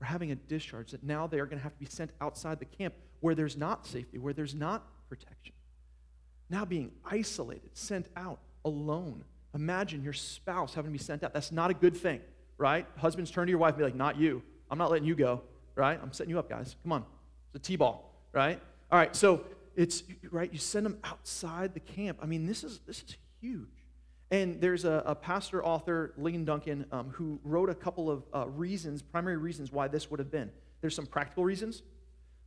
or 0.00 0.06
having 0.06 0.30
a 0.30 0.34
discharge, 0.34 0.90
that 0.90 1.02
now 1.02 1.26
they 1.26 1.38
are 1.38 1.46
going 1.46 1.58
to 1.58 1.62
have 1.62 1.72
to 1.72 1.78
be 1.78 1.86
sent 1.86 2.10
outside 2.20 2.58
the 2.58 2.66
camp 2.66 2.92
where 3.20 3.34
there's 3.34 3.56
not 3.56 3.86
safety, 3.86 4.18
where 4.18 4.34
there's 4.34 4.54
not 4.54 4.86
protection. 5.08 5.54
Now 6.50 6.64
being 6.64 6.92
isolated, 7.04 7.70
sent 7.74 8.08
out 8.16 8.40
alone 8.64 9.24
Imagine 9.54 10.04
your 10.04 10.12
spouse 10.12 10.74
having 10.74 10.92
to 10.92 10.98
be 10.98 11.02
sent 11.02 11.24
out. 11.24 11.32
That's 11.32 11.52
not 11.52 11.70
a 11.70 11.74
good 11.74 11.96
thing, 11.96 12.20
right? 12.58 12.86
Husbands 12.98 13.30
turn 13.30 13.46
to 13.46 13.50
your 13.50 13.58
wife 13.58 13.70
and 13.70 13.78
be 13.78 13.84
like, 13.84 13.94
Not 13.94 14.18
you. 14.18 14.42
I'm 14.70 14.78
not 14.78 14.90
letting 14.90 15.06
you 15.06 15.14
go, 15.14 15.42
right? 15.78 15.98
I'm 16.02 16.12
setting 16.12 16.30
you 16.30 16.38
up, 16.38 16.48
guys. 16.48 16.76
Come 16.82 16.92
on. 16.92 17.04
It's 17.54 17.56
a 17.56 17.58
T 17.70 17.76
ball, 17.76 18.12
right? 18.32 18.60
All 18.90 18.98
right, 18.98 19.14
so 19.14 19.44
it's, 19.76 20.02
right, 20.30 20.52
you 20.52 20.58
send 20.58 20.84
them 20.84 20.98
outside 21.04 21.72
the 21.72 21.80
camp. 21.80 22.18
I 22.20 22.26
mean, 22.26 22.46
this 22.46 22.64
is, 22.64 22.80
this 22.86 23.02
is 23.02 23.16
huge. 23.40 23.68
And 24.30 24.60
there's 24.60 24.84
a, 24.84 25.02
a 25.06 25.14
pastor 25.14 25.64
author, 25.64 26.12
Ligon 26.20 26.44
Duncan, 26.44 26.84
um, 26.92 27.10
who 27.10 27.40
wrote 27.44 27.70
a 27.70 27.74
couple 27.74 28.10
of 28.10 28.24
uh, 28.34 28.48
reasons, 28.48 29.00
primary 29.00 29.36
reasons 29.38 29.72
why 29.72 29.88
this 29.88 30.10
would 30.10 30.18
have 30.18 30.30
been. 30.30 30.50
There's 30.80 30.94
some 30.94 31.06
practical 31.06 31.44
reasons, 31.44 31.82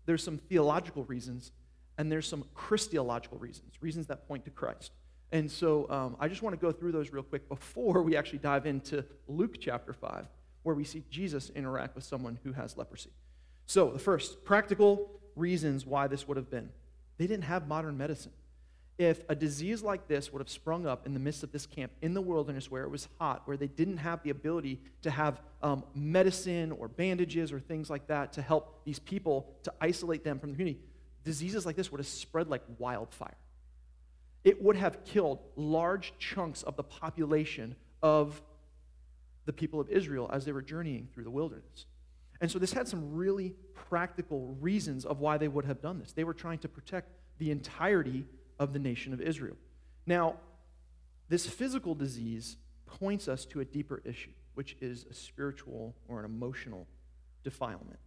there's 0.05 0.23
some 0.23 0.37
theological 0.37 1.05
reasons, 1.05 1.51
and 1.97 2.11
there's 2.11 2.27
some 2.27 2.45
Christological 2.53 3.37
reasons, 3.37 3.73
reasons 3.81 4.07
that 4.07 4.27
point 4.27 4.45
to 4.45 4.51
Christ. 4.51 4.91
And 5.31 5.49
so 5.49 5.89
um, 5.89 6.17
I 6.19 6.27
just 6.27 6.41
want 6.41 6.59
to 6.59 6.61
go 6.61 6.71
through 6.71 6.91
those 6.91 7.11
real 7.11 7.23
quick 7.23 7.47
before 7.47 8.03
we 8.03 8.17
actually 8.17 8.39
dive 8.39 8.65
into 8.65 9.05
Luke 9.27 9.55
chapter 9.59 9.93
5. 9.93 10.27
Where 10.63 10.75
we 10.75 10.83
see 10.83 11.03
Jesus 11.09 11.49
interact 11.55 11.95
with 11.95 12.03
someone 12.03 12.39
who 12.43 12.53
has 12.53 12.77
leprosy. 12.77 13.11
So, 13.65 13.89
the 13.89 13.99
first 13.99 14.43
practical 14.43 15.19
reasons 15.35 15.85
why 15.85 16.07
this 16.07 16.27
would 16.27 16.37
have 16.37 16.49
been 16.49 16.69
they 17.17 17.27
didn't 17.27 17.43
have 17.43 17.67
modern 17.67 17.97
medicine. 17.97 18.31
If 18.97 19.21
a 19.29 19.35
disease 19.35 19.81
like 19.81 20.07
this 20.07 20.31
would 20.31 20.39
have 20.39 20.49
sprung 20.49 20.85
up 20.85 21.05
in 21.05 21.13
the 21.13 21.19
midst 21.19 21.43
of 21.43 21.51
this 21.51 21.65
camp 21.65 21.91
in 22.01 22.13
the 22.13 22.21
wilderness 22.21 22.69
where 22.69 22.83
it 22.83 22.89
was 22.89 23.07
hot, 23.19 23.43
where 23.45 23.57
they 23.57 23.67
didn't 23.67 23.97
have 23.97 24.21
the 24.23 24.29
ability 24.29 24.79
to 25.03 25.11
have 25.11 25.39
um, 25.63 25.83
medicine 25.95 26.71
or 26.71 26.87
bandages 26.87 27.51
or 27.51 27.59
things 27.59 27.89
like 27.89 28.07
that 28.07 28.33
to 28.33 28.41
help 28.41 28.83
these 28.85 28.99
people 28.99 29.55
to 29.63 29.73
isolate 29.79 30.23
them 30.23 30.39
from 30.39 30.49
the 30.49 30.55
community, 30.55 30.79
diseases 31.23 31.65
like 31.65 31.75
this 31.75 31.91
would 31.91 31.99
have 31.99 32.07
spread 32.07 32.47
like 32.47 32.61
wildfire. 32.77 33.37
It 34.43 34.61
would 34.61 34.75
have 34.75 35.03
killed 35.05 35.39
large 35.55 36.13
chunks 36.17 36.63
of 36.63 36.75
the 36.75 36.83
population 36.83 37.75
of 38.01 38.41
the 39.45 39.53
people 39.53 39.79
of 39.79 39.89
Israel 39.89 40.29
as 40.31 40.45
they 40.45 40.51
were 40.51 40.61
journeying 40.61 41.07
through 41.13 41.23
the 41.23 41.31
wilderness. 41.31 41.85
And 42.39 42.49
so 42.49 42.57
this 42.57 42.73
had 42.73 42.87
some 42.87 43.13
really 43.13 43.55
practical 43.73 44.55
reasons 44.59 45.05
of 45.05 45.19
why 45.19 45.37
they 45.37 45.47
would 45.47 45.65
have 45.65 45.81
done 45.81 45.99
this. 45.99 46.11
They 46.13 46.23
were 46.23 46.33
trying 46.33 46.59
to 46.59 46.67
protect 46.67 47.09
the 47.37 47.51
entirety 47.51 48.25
of 48.59 48.73
the 48.73 48.79
nation 48.79 49.13
of 49.13 49.21
Israel. 49.21 49.55
Now, 50.05 50.35
this 51.29 51.45
physical 51.47 51.95
disease 51.95 52.57
points 52.85 53.27
us 53.27 53.45
to 53.45 53.61
a 53.61 53.65
deeper 53.65 54.01
issue, 54.05 54.31
which 54.55 54.75
is 54.81 55.05
a 55.09 55.13
spiritual 55.13 55.95
or 56.07 56.19
an 56.19 56.25
emotional 56.25 56.87
defilement. 57.43 57.99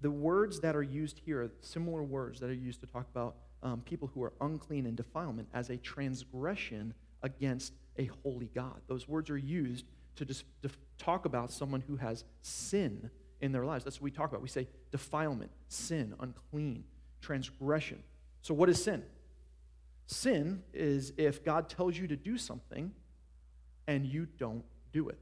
The 0.00 0.10
words 0.10 0.60
that 0.60 0.76
are 0.76 0.82
used 0.82 1.20
here 1.24 1.42
are 1.42 1.50
similar 1.60 2.02
words 2.02 2.40
that 2.40 2.50
are 2.50 2.54
used 2.54 2.80
to 2.80 2.86
talk 2.86 3.06
about 3.10 3.36
um, 3.62 3.82
people 3.82 4.10
who 4.14 4.22
are 4.22 4.32
unclean 4.40 4.86
and 4.86 4.96
defilement 4.96 5.48
as 5.52 5.70
a 5.70 5.76
transgression 5.76 6.94
against 7.22 7.72
a 7.98 8.04
holy 8.22 8.50
God. 8.54 8.80
Those 8.86 9.08
words 9.08 9.30
are 9.30 9.38
used 9.38 9.84
to 10.18 10.24
just 10.24 10.44
talk 10.98 11.24
about 11.24 11.50
someone 11.50 11.80
who 11.80 11.96
has 11.96 12.24
sin 12.42 13.10
in 13.40 13.52
their 13.52 13.64
lives. 13.64 13.84
That's 13.84 13.96
what 13.96 14.04
we 14.04 14.10
talk 14.10 14.30
about. 14.30 14.42
We 14.42 14.48
say 14.48 14.68
defilement, 14.90 15.50
sin, 15.68 16.14
unclean, 16.20 16.84
transgression. 17.20 18.02
So, 18.42 18.54
what 18.54 18.68
is 18.68 18.82
sin? 18.82 19.04
Sin 20.06 20.62
is 20.72 21.12
if 21.16 21.44
God 21.44 21.68
tells 21.68 21.96
you 21.96 22.06
to 22.08 22.16
do 22.16 22.38
something 22.38 22.92
and 23.86 24.06
you 24.06 24.26
don't 24.38 24.64
do 24.92 25.08
it. 25.08 25.18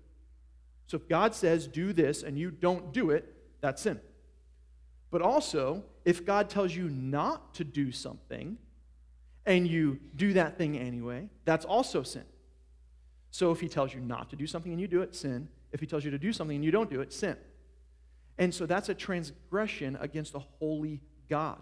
So, 0.87 0.97
if 0.97 1.09
God 1.09 1.35
says, 1.35 1.67
do 1.67 1.93
this, 1.93 2.23
and 2.23 2.39
you 2.39 2.51
don't 2.51 2.93
do 2.93 3.11
it, 3.11 3.35
that's 3.61 3.83
sin. 3.83 4.01
But 5.11 5.23
also, 5.23 5.85
if 6.05 6.25
God 6.25 6.49
tells 6.49 6.75
you 6.75 6.89
not 6.89 7.55
to 7.55 7.65
do 7.65 7.93
something 7.93 8.57
and 9.45 9.67
you 9.67 10.01
do 10.15 10.33
that 10.35 10.59
thing 10.59 10.79
anyway, 10.79 11.29
that's 11.45 11.65
also 11.65 12.03
sin. 12.03 12.25
So 13.37 13.51
if 13.51 13.61
he 13.61 13.69
tells 13.69 13.93
you 13.93 14.01
not 14.01 14.31
to 14.31 14.37
do 14.37 14.47
something 14.47 14.73
and 14.73 14.81
you 14.81 14.89
do 14.89 15.03
it, 15.03 15.15
sin. 15.15 15.49
If 15.71 15.81
he 15.81 15.87
tells 15.87 16.07
you 16.07 16.11
to 16.11 16.19
do 16.19 16.33
something 16.33 16.55
and 16.55 16.65
you 16.65 16.71
don't 16.71 16.89
do 16.89 17.03
it, 17.03 17.13
sin. 17.13 17.37
And 18.39 18.55
so 18.55 18.65
that's 18.65 18.89
a 18.89 18.95
transgression 18.95 19.99
against 20.01 20.35
a 20.35 20.39
holy 20.39 21.03
God. 21.29 21.61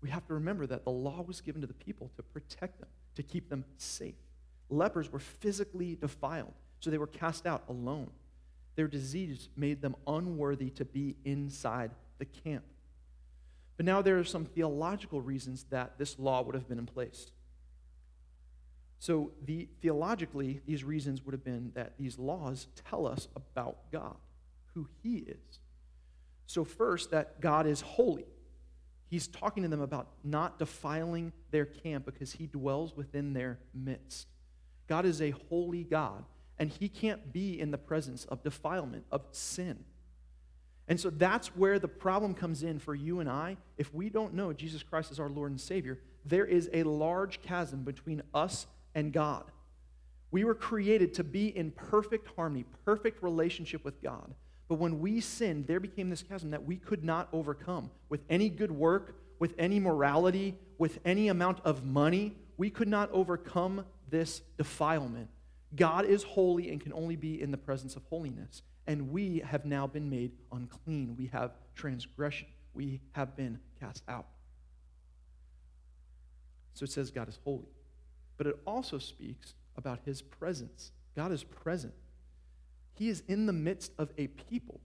We 0.00 0.10
have 0.10 0.24
to 0.28 0.34
remember 0.34 0.64
that 0.68 0.84
the 0.84 0.92
law 0.92 1.22
was 1.22 1.40
given 1.40 1.60
to 1.62 1.66
the 1.66 1.74
people 1.74 2.12
to 2.14 2.22
protect 2.22 2.78
them, 2.78 2.88
to 3.16 3.24
keep 3.24 3.50
them 3.50 3.64
safe. 3.78 4.14
Lepers 4.70 5.10
were 5.10 5.18
physically 5.18 5.96
defiled, 5.96 6.54
so 6.78 6.88
they 6.88 6.98
were 6.98 7.08
cast 7.08 7.48
out 7.48 7.64
alone. 7.68 8.12
Their 8.76 8.86
disease 8.86 9.48
made 9.56 9.82
them 9.82 9.96
unworthy 10.06 10.70
to 10.70 10.84
be 10.84 11.16
inside 11.24 11.90
the 12.20 12.26
camp. 12.26 12.62
But 13.76 13.86
now 13.86 14.02
there 14.02 14.20
are 14.20 14.24
some 14.24 14.44
theological 14.44 15.20
reasons 15.20 15.64
that 15.70 15.98
this 15.98 16.16
law 16.16 16.42
would 16.42 16.54
have 16.54 16.68
been 16.68 16.78
in 16.78 16.86
place. 16.86 17.32
So, 19.00 19.30
the, 19.44 19.68
theologically, 19.80 20.60
these 20.66 20.82
reasons 20.82 21.24
would 21.24 21.32
have 21.32 21.44
been 21.44 21.70
that 21.74 21.92
these 21.98 22.18
laws 22.18 22.66
tell 22.88 23.06
us 23.06 23.28
about 23.36 23.92
God, 23.92 24.16
who 24.74 24.88
He 25.02 25.18
is. 25.18 25.60
So, 26.46 26.64
first, 26.64 27.12
that 27.12 27.40
God 27.40 27.66
is 27.66 27.80
holy. 27.80 28.26
He's 29.08 29.28
talking 29.28 29.62
to 29.62 29.68
them 29.68 29.80
about 29.80 30.08
not 30.24 30.58
defiling 30.58 31.32
their 31.50 31.64
camp 31.64 32.06
because 32.06 32.32
He 32.32 32.46
dwells 32.46 32.96
within 32.96 33.34
their 33.34 33.58
midst. 33.72 34.26
God 34.88 35.06
is 35.06 35.22
a 35.22 35.30
holy 35.30 35.84
God, 35.84 36.24
and 36.58 36.68
He 36.68 36.88
can't 36.88 37.32
be 37.32 37.60
in 37.60 37.70
the 37.70 37.78
presence 37.78 38.24
of 38.24 38.42
defilement, 38.42 39.04
of 39.12 39.22
sin. 39.30 39.84
And 40.88 40.98
so 40.98 41.10
that's 41.10 41.48
where 41.54 41.78
the 41.78 41.86
problem 41.86 42.34
comes 42.34 42.62
in 42.62 42.78
for 42.78 42.94
you 42.94 43.20
and 43.20 43.28
I. 43.28 43.58
If 43.76 43.94
we 43.94 44.08
don't 44.08 44.34
know 44.34 44.52
Jesus 44.52 44.82
Christ 44.82 45.12
as 45.12 45.20
our 45.20 45.28
Lord 45.28 45.50
and 45.50 45.60
Savior, 45.60 46.00
there 46.24 46.46
is 46.46 46.68
a 46.72 46.82
large 46.82 47.42
chasm 47.42 47.82
between 47.82 48.22
us 48.32 48.66
and 48.98 49.12
God. 49.12 49.44
We 50.32 50.42
were 50.42 50.56
created 50.56 51.14
to 51.14 51.24
be 51.24 51.56
in 51.56 51.70
perfect 51.70 52.28
harmony, 52.34 52.64
perfect 52.84 53.22
relationship 53.22 53.84
with 53.84 54.02
God. 54.02 54.34
But 54.68 54.74
when 54.74 54.98
we 54.98 55.20
sinned, 55.20 55.68
there 55.68 55.78
became 55.78 56.10
this 56.10 56.22
chasm 56.22 56.50
that 56.50 56.64
we 56.64 56.76
could 56.76 57.04
not 57.04 57.28
overcome. 57.32 57.90
With 58.08 58.22
any 58.28 58.48
good 58.48 58.72
work, 58.72 59.14
with 59.38 59.54
any 59.56 59.78
morality, 59.78 60.58
with 60.78 60.98
any 61.04 61.28
amount 61.28 61.60
of 61.64 61.84
money, 61.84 62.36
we 62.56 62.70
could 62.70 62.88
not 62.88 63.08
overcome 63.12 63.86
this 64.10 64.42
defilement. 64.58 65.28
God 65.76 66.04
is 66.04 66.24
holy 66.24 66.70
and 66.70 66.80
can 66.80 66.92
only 66.92 67.14
be 67.14 67.40
in 67.40 67.52
the 67.52 67.56
presence 67.56 67.94
of 67.94 68.02
holiness. 68.10 68.62
And 68.88 69.10
we 69.10 69.42
have 69.44 69.64
now 69.64 69.86
been 69.86 70.10
made 70.10 70.32
unclean. 70.50 71.14
We 71.16 71.26
have 71.28 71.52
transgression. 71.76 72.48
We 72.74 73.00
have 73.12 73.36
been 73.36 73.60
cast 73.78 74.02
out. 74.08 74.26
So 76.74 76.82
it 76.82 76.90
says 76.90 77.10
God 77.12 77.28
is 77.28 77.38
holy 77.44 77.68
but 78.38 78.46
it 78.46 78.58
also 78.66 78.98
speaks 78.98 79.54
about 79.76 80.00
his 80.06 80.22
presence. 80.22 80.92
God 81.14 81.32
is 81.32 81.44
present, 81.44 81.92
he 82.94 83.08
is 83.08 83.22
in 83.28 83.44
the 83.46 83.52
midst 83.52 83.92
of 83.98 84.10
a 84.16 84.28
people. 84.28 84.80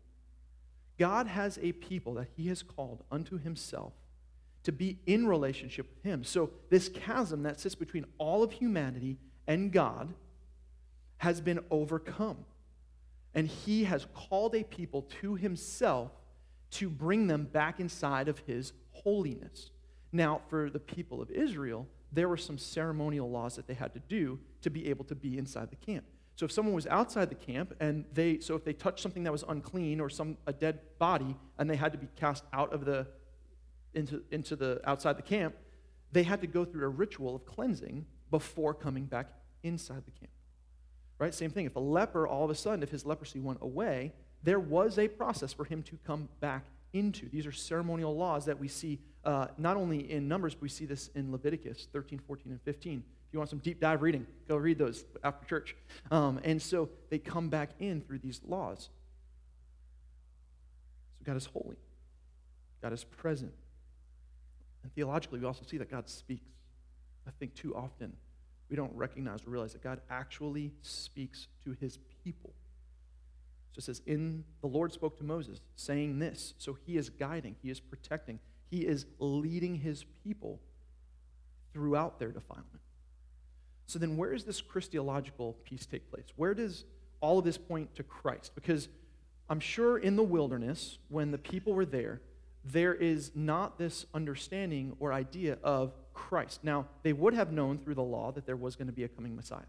God 1.00 1.28
has 1.28 1.58
a 1.62 1.72
people 1.72 2.16
that 2.16 2.28
he 2.36 2.50
has 2.50 2.62
called 2.62 3.04
unto 3.12 3.40
himself 3.40 3.94
to 4.64 4.72
be 4.72 5.00
in 5.06 5.28
relationship 5.28 5.90
with 5.94 6.04
him. 6.04 6.24
So, 6.24 6.52
this 6.70 6.90
chasm 6.90 7.44
that 7.44 7.60
sits 7.60 7.76
between 7.76 8.06
all 8.18 8.44
of 8.44 8.52
humanity 8.52 9.18
and 9.48 9.72
God 9.72 10.14
has 11.18 11.42
been 11.42 11.60
overcome. 11.72 12.38
And 13.34 13.48
he 13.48 13.86
has 13.86 14.06
called 14.14 14.56
a 14.56 14.64
people 14.64 15.04
to 15.22 15.36
himself 15.36 16.12
to 16.72 16.90
bring 16.90 17.28
them 17.28 17.46
back 17.46 17.80
inside 17.80 18.28
of 18.28 18.40
his 18.40 18.74
holiness. 18.92 19.72
Now, 20.12 20.42
for 20.50 20.70
the 20.70 20.80
people 20.80 21.22
of 21.22 21.32
Israel, 21.32 21.88
there 22.14 22.30
were 22.30 22.38
some 22.38 22.58
ceremonial 22.58 23.30
laws 23.30 23.56
that 23.56 23.68
they 23.68 23.74
had 23.74 23.94
to 23.94 24.00
do 24.00 24.40
to 24.62 24.70
be 24.70 24.90
able 24.90 25.04
to 25.06 25.16
be 25.16 25.38
inside 25.38 25.70
the 25.72 25.76
camp. 25.76 26.06
So 26.36 26.46
if 26.46 26.52
someone 26.52 26.74
was 26.74 26.88
outside 26.88 27.30
the 27.30 27.36
camp 27.36 27.74
and 27.80 28.06
they 28.14 28.40
so 28.40 28.56
if 28.56 28.64
they 28.64 28.74
touched 28.74 29.02
something 29.02 29.24
that 29.24 29.32
was 29.32 29.44
unclean 29.48 30.00
or 30.00 30.10
some 30.10 30.38
a 30.48 30.54
dead 30.54 30.80
body 30.98 31.36
and 31.58 31.70
they 31.70 31.76
had 31.76 31.92
to 31.92 31.98
be 31.98 32.08
cast 32.16 32.44
out 32.54 32.74
of 32.74 32.86
the 32.86 33.08
into 33.94 34.24
into 34.32 34.56
the 34.56 34.82
outside 34.86 35.18
the 35.18 35.24
camp, 35.24 35.56
they 36.12 36.24
had 36.24 36.42
to 36.42 36.48
go 36.48 36.66
through 36.66 36.86
a 36.86 36.90
ritual 36.90 37.36
of 37.36 37.46
cleansing 37.46 38.06
before 38.32 38.74
coming 38.74 39.06
back 39.06 39.28
inside 39.62 40.04
the 40.06 40.12
camp. 40.12 40.32
Right? 41.20 41.34
Same 41.34 41.52
thing. 41.52 41.66
If 41.66 41.76
a 41.76 41.80
leper 41.80 42.28
all 42.28 42.44
of 42.44 42.50
a 42.50 42.56
sudden 42.56 42.82
if 42.82 42.90
his 42.90 43.06
leprosy 43.06 43.40
went 43.40 43.60
away, 43.62 44.14
there 44.42 44.60
was 44.60 44.98
a 44.98 45.08
process 45.08 45.54
for 45.54 45.66
him 45.66 45.84
to 45.84 45.98
come 46.06 46.30
back 46.40 46.66
into. 46.94 47.28
These 47.30 47.46
are 47.46 47.52
ceremonial 47.52 48.16
laws 48.16 48.46
that 48.46 48.60
we 48.60 48.68
see 48.68 49.00
uh, 49.26 49.48
not 49.58 49.78
only 49.78 50.12
in 50.12 50.28
Numbers, 50.28 50.54
but 50.54 50.64
we 50.64 50.70
see 50.70 50.86
this 50.86 51.10
in 51.16 51.32
Leviticus 51.32 51.88
13, 51.92 52.20
14, 52.20 52.52
and 52.52 52.62
15. 52.62 53.04
If 53.28 53.34
you 53.34 53.40
want 53.40 53.50
some 53.50 53.60
deep 53.60 53.80
dive 53.80 54.02
reading, 54.02 54.28
go 54.48 54.56
read 54.56 54.78
those 54.78 55.06
after 55.24 55.46
church. 55.46 55.76
Um, 56.12 56.40
and 56.44 56.62
so 56.62 56.90
they 57.10 57.18
come 57.18 57.50
back 57.50 57.72
in 57.80 58.02
through 58.02 58.20
these 58.20 58.42
laws. 58.46 58.90
So 61.18 61.26
God 61.26 61.38
is 61.38 61.46
holy, 61.46 61.78
God 62.82 62.94
is 62.94 63.04
present. 63.04 63.54
And 64.84 64.94
theologically, 64.94 65.40
we 65.40 65.46
also 65.46 65.64
see 65.66 65.78
that 65.78 65.90
God 65.90 66.10
speaks. 66.10 66.44
I 67.26 67.32
think 67.40 67.56
too 67.56 67.74
often 67.74 68.14
we 68.70 68.76
don't 68.76 68.94
recognize 68.96 69.46
or 69.48 69.52
realize 69.52 69.74
that 69.74 69.82
God 69.82 70.02
actually 70.10 70.74
speaks 70.82 71.48
to 71.64 71.76
his 71.80 72.00
people. 72.24 72.54
So 73.74 73.80
it 73.80 73.84
says, 73.84 74.02
In 74.06 74.44
the 74.62 74.68
Lord 74.68 74.94
spoke 74.94 75.18
to 75.18 75.24
Moses, 75.24 75.60
saying 75.76 76.20
this. 76.20 76.54
So 76.58 76.78
he 76.86 76.98
is 76.98 77.10
guiding, 77.10 77.56
he 77.62 77.70
is 77.70 77.80
protecting, 77.80 78.40
he 78.70 78.82
is 78.82 79.06
leading 79.20 79.76
his 79.76 80.06
people 80.24 80.60
throughout 81.74 82.20
their 82.20 82.32
defilement. 82.32 82.68
So 83.88 84.00
then, 84.00 84.16
where 84.16 84.32
does 84.32 84.46
this 84.46 84.62
Christological 84.62 85.54
piece 85.66 85.86
take 85.86 86.10
place? 86.10 86.26
Where 86.36 86.54
does 86.54 86.86
all 87.20 87.40
of 87.40 87.46
this 87.46 87.58
point 87.58 87.96
to 87.96 88.04
Christ? 88.04 88.54
Because 88.56 88.88
I'm 89.50 89.60
sure 89.60 89.98
in 89.98 90.16
the 90.16 90.24
wilderness, 90.24 91.00
when 91.10 91.32
the 91.32 91.38
people 91.38 91.74
were 91.74 91.86
there, 91.86 92.22
there 92.64 92.94
is 92.94 93.32
not 93.36 93.78
this 93.78 94.06
understanding 94.14 94.96
or 95.00 95.12
idea 95.12 95.58
of 95.64 95.94
Christ. 96.14 96.64
Now, 96.64 96.88
they 97.02 97.12
would 97.12 97.34
have 97.34 97.52
known 97.52 97.78
through 97.78 97.96
the 97.96 98.04
law 98.04 98.32
that 98.32 98.46
there 98.46 98.56
was 98.56 98.76
going 98.76 98.88
to 98.88 98.94
be 98.94 99.04
a 99.04 99.10
coming 99.10 99.36
Messiah. 99.36 99.66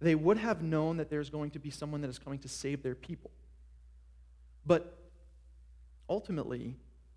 They 0.00 0.14
would 0.14 0.38
have 0.38 0.62
known 0.62 0.96
that 0.96 1.10
there's 1.10 1.30
going 1.30 1.50
to 1.52 1.58
be 1.58 1.70
someone 1.70 2.00
that 2.00 2.08
is 2.08 2.18
coming 2.18 2.38
to 2.40 2.48
save 2.48 2.82
their 2.82 2.94
people. 2.94 3.30
But 4.64 4.96
ultimately, 6.08 6.76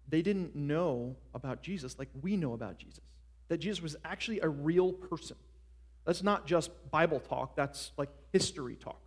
they 0.09 0.21
didn't 0.21 0.55
know 0.55 1.15
about 1.33 1.61
Jesus 1.61 1.97
like 1.97 2.09
we 2.21 2.35
know 2.35 2.53
about 2.53 2.77
Jesus. 2.77 3.01
That 3.47 3.57
Jesus 3.57 3.81
was 3.81 3.95
actually 4.03 4.39
a 4.41 4.49
real 4.49 4.91
person. 4.91 5.37
That's 6.05 6.23
not 6.23 6.45
just 6.45 6.71
Bible 6.91 7.19
talk, 7.21 7.55
that's 7.55 7.91
like 7.97 8.09
history 8.31 8.75
talk. 8.75 8.99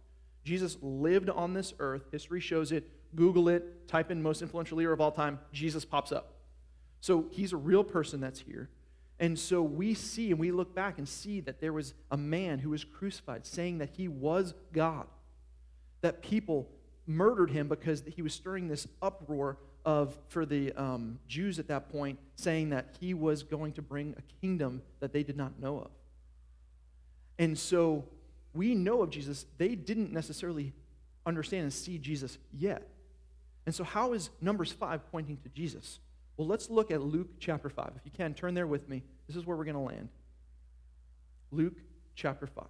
Jesus 0.45 0.79
lived 0.81 1.29
on 1.29 1.53
this 1.53 1.75
earth. 1.79 2.05
History 2.13 2.41
shows 2.41 2.73
it 2.73 2.89
Google 3.15 3.49
it, 3.49 3.89
type 3.89 4.11
in 4.11 4.23
most 4.23 4.43
influential 4.43 4.79
leader 4.79 4.93
of 4.93 5.01
all 5.01 5.11
time, 5.11 5.39
Jesus 5.53 5.85
pops 5.85 6.13
up. 6.13 6.35
So 7.01 7.27
he's 7.31 7.53
a 7.53 7.57
real 7.57 7.85
person 7.85 8.21
that's 8.21 8.41
here. 8.41 8.69
And 9.19 9.39
so 9.39 9.63
we 9.63 9.95
see 9.95 10.31
and 10.31 10.39
we 10.39 10.51
look 10.51 10.75
back 10.75 10.99
and 10.99 11.09
see 11.09 11.41
that 11.41 11.61
there 11.61 11.73
was 11.73 11.95
a 12.11 12.17
man 12.17 12.59
who 12.59 12.71
was 12.71 12.85
crucified 12.85 13.47
saying 13.47 13.79
that 13.79 13.91
he 13.91 14.09
was 14.09 14.55
God. 14.73 15.07
That 16.03 16.23
people 16.23 16.69
murdered 17.07 17.51
him 17.51 17.69
because 17.69 18.03
he 18.07 18.21
was 18.21 18.35
stirring 18.35 18.69
this 18.69 18.87
uproar 19.01 19.59
of 19.85 20.19
for 20.29 20.45
the 20.45 20.73
um, 20.73 21.19
Jews 21.29 21.59
at 21.59 21.69
that 21.69 21.89
point, 21.91 22.19
saying 22.35 22.71
that 22.71 22.97
he 23.01 23.15
was 23.15 23.43
going 23.43 23.73
to 23.75 23.83
bring 23.83 24.15
a 24.19 24.41
kingdom 24.41 24.83
that 25.01 25.13
they 25.13 25.23
did 25.23 25.37
not 25.37 25.61
know 25.61 25.79
of. 25.79 25.91
And 27.39 27.57
so 27.57 28.05
we 28.53 28.75
know 28.75 29.03
of 29.03 29.11
Jesus. 29.11 29.47
They 29.59 29.75
didn't 29.75 30.13
necessarily 30.13 30.73
understand 31.25 31.65
and 31.65 31.73
see 31.73 31.99
Jesus 31.99 32.39
yet. 32.53 32.89
And 33.65 33.75
so, 33.75 33.85
how 33.85 34.13
is 34.13 34.31
Numbers 34.41 34.73
5 34.73 35.11
pointing 35.11 35.39
to 35.39 35.49
Jesus? 35.51 35.99
Well, 36.37 36.47
let's 36.47 36.69
look 36.69 36.91
at 36.91 37.01
Luke 37.01 37.29
chapter 37.41 37.69
5. 37.69 37.93
If 37.97 38.03
you 38.05 38.11
can, 38.11 38.35
turn 38.35 38.55
there 38.55 38.67
with 38.67 38.89
me. 38.89 39.03
This 39.27 39.37
is 39.37 39.47
where 39.47 39.57
we're 39.57 39.65
going 39.65 39.75
to 39.75 39.81
land. 39.81 40.09
Luke 41.51 41.79
chapter 42.15 42.47
5. 42.47 42.65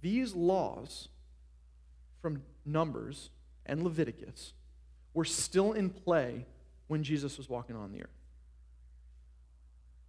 These 0.00 0.34
laws 0.34 1.08
from 2.20 2.42
Numbers 2.64 3.30
and 3.66 3.82
Leviticus 3.82 4.54
were 5.14 5.24
still 5.24 5.72
in 5.72 5.90
play 5.90 6.46
when 6.88 7.02
Jesus 7.02 7.36
was 7.36 7.48
walking 7.48 7.76
on 7.76 7.92
the 7.92 8.02
earth. 8.02 8.08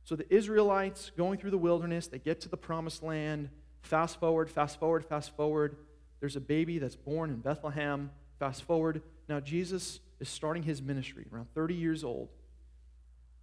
So 0.05 0.15
the 0.15 0.31
Israelites 0.33 1.11
going 1.15 1.37
through 1.37 1.51
the 1.51 1.57
wilderness, 1.57 2.07
they 2.07 2.19
get 2.19 2.41
to 2.41 2.49
the 2.49 2.57
promised 2.57 3.03
land. 3.03 3.49
Fast 3.81 4.19
forward, 4.19 4.49
fast 4.49 4.79
forward, 4.79 5.05
fast 5.05 5.35
forward. 5.35 5.77
There's 6.19 6.35
a 6.35 6.41
baby 6.41 6.79
that's 6.79 6.95
born 6.95 7.29
in 7.29 7.37
Bethlehem. 7.37 8.11
Fast 8.39 8.63
forward. 8.63 9.01
Now 9.29 9.39
Jesus 9.39 9.99
is 10.19 10.29
starting 10.29 10.63
his 10.63 10.81
ministry 10.81 11.25
around 11.33 11.47
30 11.53 11.75
years 11.75 12.03
old. 12.03 12.29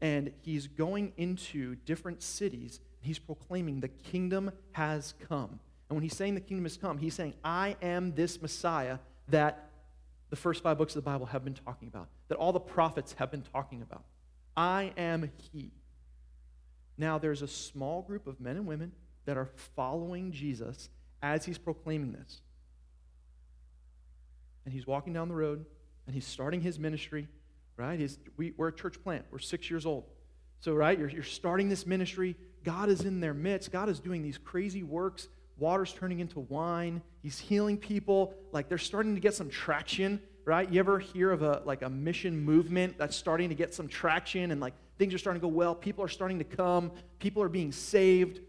And 0.01 0.33
he's 0.43 0.67
going 0.67 1.13
into 1.17 1.75
different 1.75 2.23
cities. 2.23 2.81
And 3.01 3.07
he's 3.07 3.19
proclaiming 3.19 3.81
the 3.81 3.89
kingdom 3.89 4.51
has 4.73 5.15
come. 5.29 5.61
And 5.89 5.97
when 5.97 6.03
he's 6.03 6.17
saying 6.17 6.35
the 6.35 6.41
kingdom 6.41 6.65
has 6.65 6.77
come, 6.77 6.99
he's 6.99 7.15
saying, 7.15 7.35
I 7.45 7.77
am 7.83 8.15
this 8.15 8.41
Messiah 8.41 8.99
that 9.29 9.71
the 10.31 10.37
first 10.37 10.63
five 10.63 10.79
books 10.79 10.95
of 10.95 11.03
the 11.03 11.11
Bible 11.11 11.27
have 11.27 11.45
been 11.45 11.55
talking 11.55 11.89
about, 11.89 12.09
that 12.29 12.37
all 12.37 12.53
the 12.53 12.61
prophets 12.61 13.15
have 13.19 13.31
been 13.31 13.43
talking 13.43 13.83
about. 13.83 14.05
I 14.57 14.93
am 14.97 15.31
He. 15.53 15.73
Now, 16.97 17.19
there's 17.19 17.43
a 17.43 17.49
small 17.49 18.03
group 18.03 18.27
of 18.27 18.41
men 18.41 18.57
and 18.57 18.67
women 18.67 18.93
that 19.25 19.37
are 19.37 19.49
following 19.75 20.33
Jesus 20.33 20.89
as 21.23 21.45
he's 21.45 21.59
proclaiming 21.59 22.13
this. 22.13 22.41
And 24.65 24.73
he's 24.73 24.87
walking 24.87 25.13
down 25.13 25.29
the 25.29 25.35
road 25.35 25.65
and 26.11 26.15
he's 26.17 26.27
starting 26.27 26.61
his 26.61 26.77
ministry, 26.77 27.29
right? 27.77 27.97
He's, 27.97 28.19
we, 28.37 28.53
are 28.59 28.67
a 28.67 28.73
church 28.73 29.01
plant, 29.01 29.25
we're 29.31 29.39
six 29.39 29.71
years 29.71 29.87
old. 29.87 30.07
So, 30.59 30.75
right, 30.75 30.99
you're, 30.99 31.09
you're 31.09 31.23
starting 31.23 31.69
this 31.69 31.87
ministry. 31.87 32.35
God 32.65 32.89
is 32.89 33.03
in 33.03 33.21
their 33.21 33.33
midst. 33.33 33.71
God 33.71 33.89
is 33.89 34.01
doing 34.01 34.23
these 34.23 34.37
crazy 34.37 34.83
works 34.83 35.29
water's 35.61 35.93
turning 35.93 36.19
into 36.19 36.41
wine. 36.41 37.03
He's 37.23 37.39
healing 37.39 37.77
people. 37.77 38.35
Like 38.51 38.69
they're 38.69 38.79
starting 38.79 39.15
to 39.15 39.21
get 39.21 39.35
some 39.35 39.49
traction, 39.49 40.21
right? 40.45 40.69
You 40.69 40.81
ever 40.81 40.99
hear 40.99 41.31
of 41.31 41.43
a 41.43 41.63
like 41.65 41.83
a 41.83 41.91
mission 41.91 42.37
movement 42.41 42.99
that's 42.99 43.15
starting 43.15 43.51
to 43.51 43.55
get 43.55 43.75
some 43.75 43.87
traction 43.87 44.51
and 44.51 44.61
like 44.61 44.73
things 44.99 45.15
are 45.15 45.19
starting 45.19 45.41
to 45.41 45.47
go 45.47 45.53
well, 45.53 45.75
people 45.75 46.03
are 46.03 46.09
starting 46.09 46.39
to 46.39 46.45
come, 46.45 46.91
people 47.21 47.43
are 47.43 47.49
being 47.49 47.71
saved. 47.71 48.41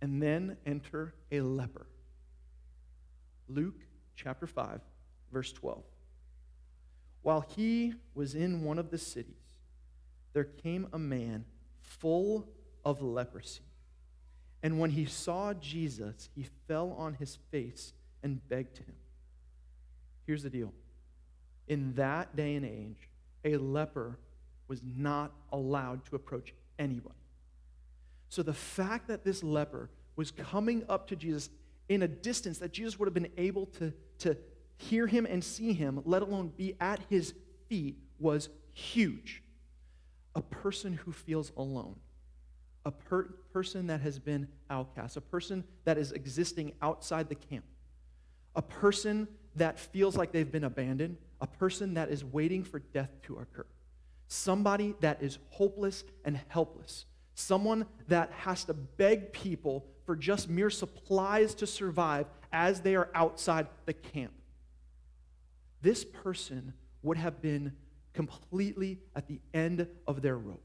And 0.00 0.20
then 0.20 0.56
enter 0.66 1.14
a 1.30 1.42
leper. 1.42 1.86
Luke 3.48 3.76
chapter 4.16 4.48
5, 4.48 4.80
verse 5.32 5.52
12. 5.52 5.84
While 7.22 7.44
he 7.56 7.94
was 8.14 8.34
in 8.34 8.62
one 8.62 8.78
of 8.78 8.90
the 8.90 8.98
cities, 8.98 9.34
there 10.32 10.44
came 10.44 10.88
a 10.92 10.98
man 10.98 11.44
full 11.80 12.48
of 12.84 13.00
leprosy. 13.00 13.62
And 14.62 14.78
when 14.78 14.90
he 14.90 15.04
saw 15.04 15.54
Jesus, 15.54 16.28
he 16.34 16.46
fell 16.66 16.92
on 16.92 17.14
his 17.14 17.38
face 17.50 17.92
and 18.22 18.46
begged 18.48 18.78
him. 18.78 18.94
Here's 20.26 20.42
the 20.42 20.50
deal 20.50 20.72
in 21.68 21.94
that 21.94 22.34
day 22.36 22.54
and 22.56 22.66
age, 22.66 23.08
a 23.44 23.56
leper 23.56 24.18
was 24.68 24.80
not 24.82 25.32
allowed 25.52 26.04
to 26.06 26.16
approach 26.16 26.54
anybody. 26.78 27.14
So 28.28 28.42
the 28.42 28.52
fact 28.52 29.08
that 29.08 29.24
this 29.24 29.42
leper 29.42 29.90
was 30.16 30.30
coming 30.30 30.84
up 30.88 31.06
to 31.08 31.16
Jesus 31.16 31.50
in 31.88 32.02
a 32.02 32.08
distance 32.08 32.58
that 32.58 32.72
Jesus 32.72 32.98
would 32.98 33.06
have 33.06 33.14
been 33.14 33.32
able 33.36 33.66
to, 33.66 33.92
to 34.20 34.36
hear 34.88 35.06
him 35.06 35.26
and 35.26 35.42
see 35.42 35.72
him, 35.72 36.00
let 36.04 36.22
alone 36.22 36.52
be 36.56 36.74
at 36.80 37.00
his 37.08 37.34
feet, 37.68 37.98
was 38.18 38.48
huge. 38.72 39.42
A 40.34 40.42
person 40.42 40.94
who 40.94 41.12
feels 41.12 41.52
alone. 41.56 41.96
A 42.84 42.90
per- 42.90 43.34
person 43.52 43.86
that 43.88 44.00
has 44.00 44.18
been 44.18 44.48
outcast, 44.70 45.16
a 45.16 45.20
person 45.20 45.62
that 45.84 45.98
is 45.98 46.12
existing 46.12 46.72
outside 46.82 47.28
the 47.28 47.34
camp, 47.34 47.64
a 48.56 48.62
person 48.62 49.28
that 49.54 49.78
feels 49.78 50.16
like 50.16 50.32
they've 50.32 50.50
been 50.50 50.64
abandoned, 50.64 51.16
a 51.40 51.46
person 51.46 51.94
that 51.94 52.08
is 52.08 52.24
waiting 52.24 52.64
for 52.64 52.80
death 52.80 53.10
to 53.22 53.36
occur, 53.36 53.66
somebody 54.26 54.94
that 55.00 55.22
is 55.22 55.38
hopeless 55.50 56.02
and 56.24 56.40
helpless, 56.48 57.04
someone 57.34 57.86
that 58.08 58.32
has 58.32 58.64
to 58.64 58.74
beg 58.74 59.32
people 59.32 59.86
for 60.04 60.16
just 60.16 60.48
mere 60.48 60.70
supplies 60.70 61.54
to 61.54 61.66
survive 61.66 62.26
as 62.52 62.80
they 62.80 62.96
are 62.96 63.10
outside 63.14 63.68
the 63.86 63.92
camp. 63.92 64.32
This 65.82 66.04
person 66.04 66.72
would 67.02 67.18
have 67.18 67.42
been 67.42 67.72
completely 68.12 69.00
at 69.14 69.26
the 69.26 69.40
end 69.52 69.86
of 70.06 70.22
their 70.22 70.38
rope. 70.38 70.62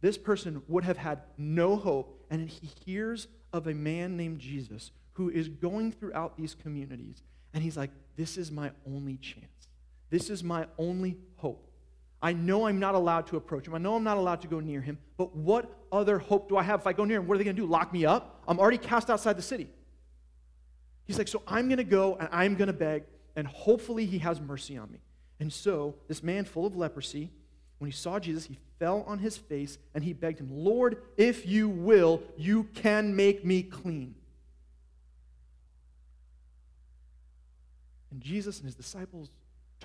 This 0.00 0.18
person 0.18 0.62
would 0.68 0.84
have 0.84 0.96
had 0.96 1.22
no 1.36 1.76
hope, 1.76 2.26
and 2.30 2.48
he 2.48 2.66
hears 2.84 3.28
of 3.52 3.66
a 3.66 3.74
man 3.74 4.16
named 4.16 4.38
Jesus 4.38 4.90
who 5.14 5.28
is 5.30 5.48
going 5.48 5.92
throughout 5.92 6.36
these 6.36 6.54
communities, 6.54 7.22
and 7.52 7.62
he's 7.62 7.76
like, 7.76 7.90
This 8.16 8.36
is 8.36 8.50
my 8.50 8.70
only 8.86 9.16
chance. 9.16 9.46
This 10.10 10.30
is 10.30 10.44
my 10.44 10.66
only 10.78 11.16
hope. 11.36 11.68
I 12.20 12.32
know 12.32 12.66
I'm 12.66 12.80
not 12.80 12.94
allowed 12.94 13.28
to 13.28 13.36
approach 13.36 13.66
him. 13.66 13.74
I 13.74 13.78
know 13.78 13.94
I'm 13.94 14.04
not 14.04 14.16
allowed 14.16 14.40
to 14.42 14.48
go 14.48 14.60
near 14.60 14.80
him, 14.80 14.98
but 15.16 15.36
what 15.36 15.70
other 15.92 16.18
hope 16.18 16.48
do 16.48 16.56
I 16.56 16.62
have 16.62 16.80
if 16.80 16.86
I 16.86 16.92
go 16.92 17.04
near 17.04 17.18
him? 17.18 17.28
What 17.28 17.34
are 17.34 17.38
they 17.38 17.44
going 17.44 17.56
to 17.56 17.62
do? 17.62 17.68
Lock 17.68 17.92
me 17.92 18.04
up? 18.04 18.42
I'm 18.48 18.58
already 18.58 18.78
cast 18.78 19.10
outside 19.10 19.36
the 19.36 19.42
city. 19.42 19.68
He's 21.04 21.18
like, 21.18 21.28
So 21.28 21.42
I'm 21.46 21.66
going 21.68 21.78
to 21.78 21.84
go 21.84 22.16
and 22.16 22.28
I'm 22.32 22.54
going 22.54 22.68
to 22.68 22.72
beg, 22.72 23.04
and 23.38 23.46
hopefully 23.46 24.04
he 24.04 24.18
has 24.18 24.40
mercy 24.40 24.76
on 24.76 24.90
me. 24.90 24.98
And 25.38 25.52
so, 25.52 25.94
this 26.08 26.24
man 26.24 26.44
full 26.44 26.66
of 26.66 26.74
leprosy, 26.74 27.30
when 27.78 27.88
he 27.88 27.96
saw 27.96 28.18
Jesus, 28.18 28.46
he 28.46 28.58
fell 28.80 29.04
on 29.06 29.20
his 29.20 29.36
face 29.36 29.78
and 29.94 30.02
he 30.02 30.12
begged 30.12 30.40
him, 30.40 30.48
Lord, 30.50 31.00
if 31.16 31.46
you 31.46 31.68
will, 31.68 32.20
you 32.36 32.64
can 32.74 33.14
make 33.14 33.44
me 33.44 33.62
clean. 33.62 34.16
And 38.10 38.20
Jesus 38.20 38.56
and 38.56 38.64
his 38.64 38.74
disciples 38.74 39.30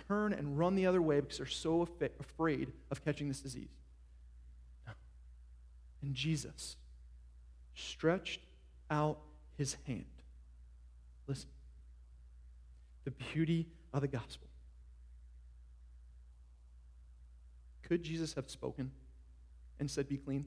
turn 0.07 0.33
and 0.33 0.57
run 0.57 0.73
the 0.73 0.87
other 0.87 1.03
way 1.03 1.19
because 1.19 1.37
they're 1.37 1.45
so 1.45 1.83
af- 1.83 2.09
afraid 2.19 2.71
of 2.89 3.05
catching 3.05 3.27
this 3.27 3.39
disease. 3.39 3.69
And 6.01 6.15
Jesus 6.15 6.75
stretched 7.75 8.41
out 8.89 9.19
his 9.59 9.77
hand. 9.85 10.05
Listen, 11.27 11.49
the 13.03 13.11
beauty 13.11 13.67
of 13.93 14.01
the 14.01 14.07
gospel. 14.07 14.47
Could 17.83 18.03
Jesus 18.03 18.33
have 18.33 18.49
spoken 18.49 18.91
and 19.79 19.89
said, 19.89 20.07
Be 20.07 20.17
clean? 20.17 20.45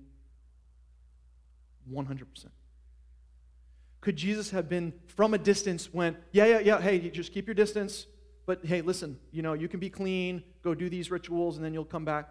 100%. 1.93 2.25
Could 4.01 4.17
Jesus 4.17 4.51
have 4.51 4.69
been 4.69 4.93
from 5.07 5.35
a 5.35 5.39
distance, 5.39 5.93
went, 5.93 6.17
Yeah, 6.33 6.47
yeah, 6.47 6.59
yeah, 6.61 6.81
hey, 6.81 7.11
just 7.11 7.33
keep 7.33 7.47
your 7.47 7.55
distance, 7.55 8.07
but 8.47 8.65
hey, 8.65 8.81
listen, 8.81 9.19
you 9.33 9.43
know, 9.43 9.53
you 9.53 9.69
can 9.69 9.81
be 9.81 9.91
clean, 9.91 10.43
go 10.63 10.75
do 10.75 10.89
these 10.89 11.11
rituals, 11.11 11.57
and 11.57 11.65
then 11.65 11.75
you'll 11.75 11.85
come 11.85 12.05
back? 12.05 12.29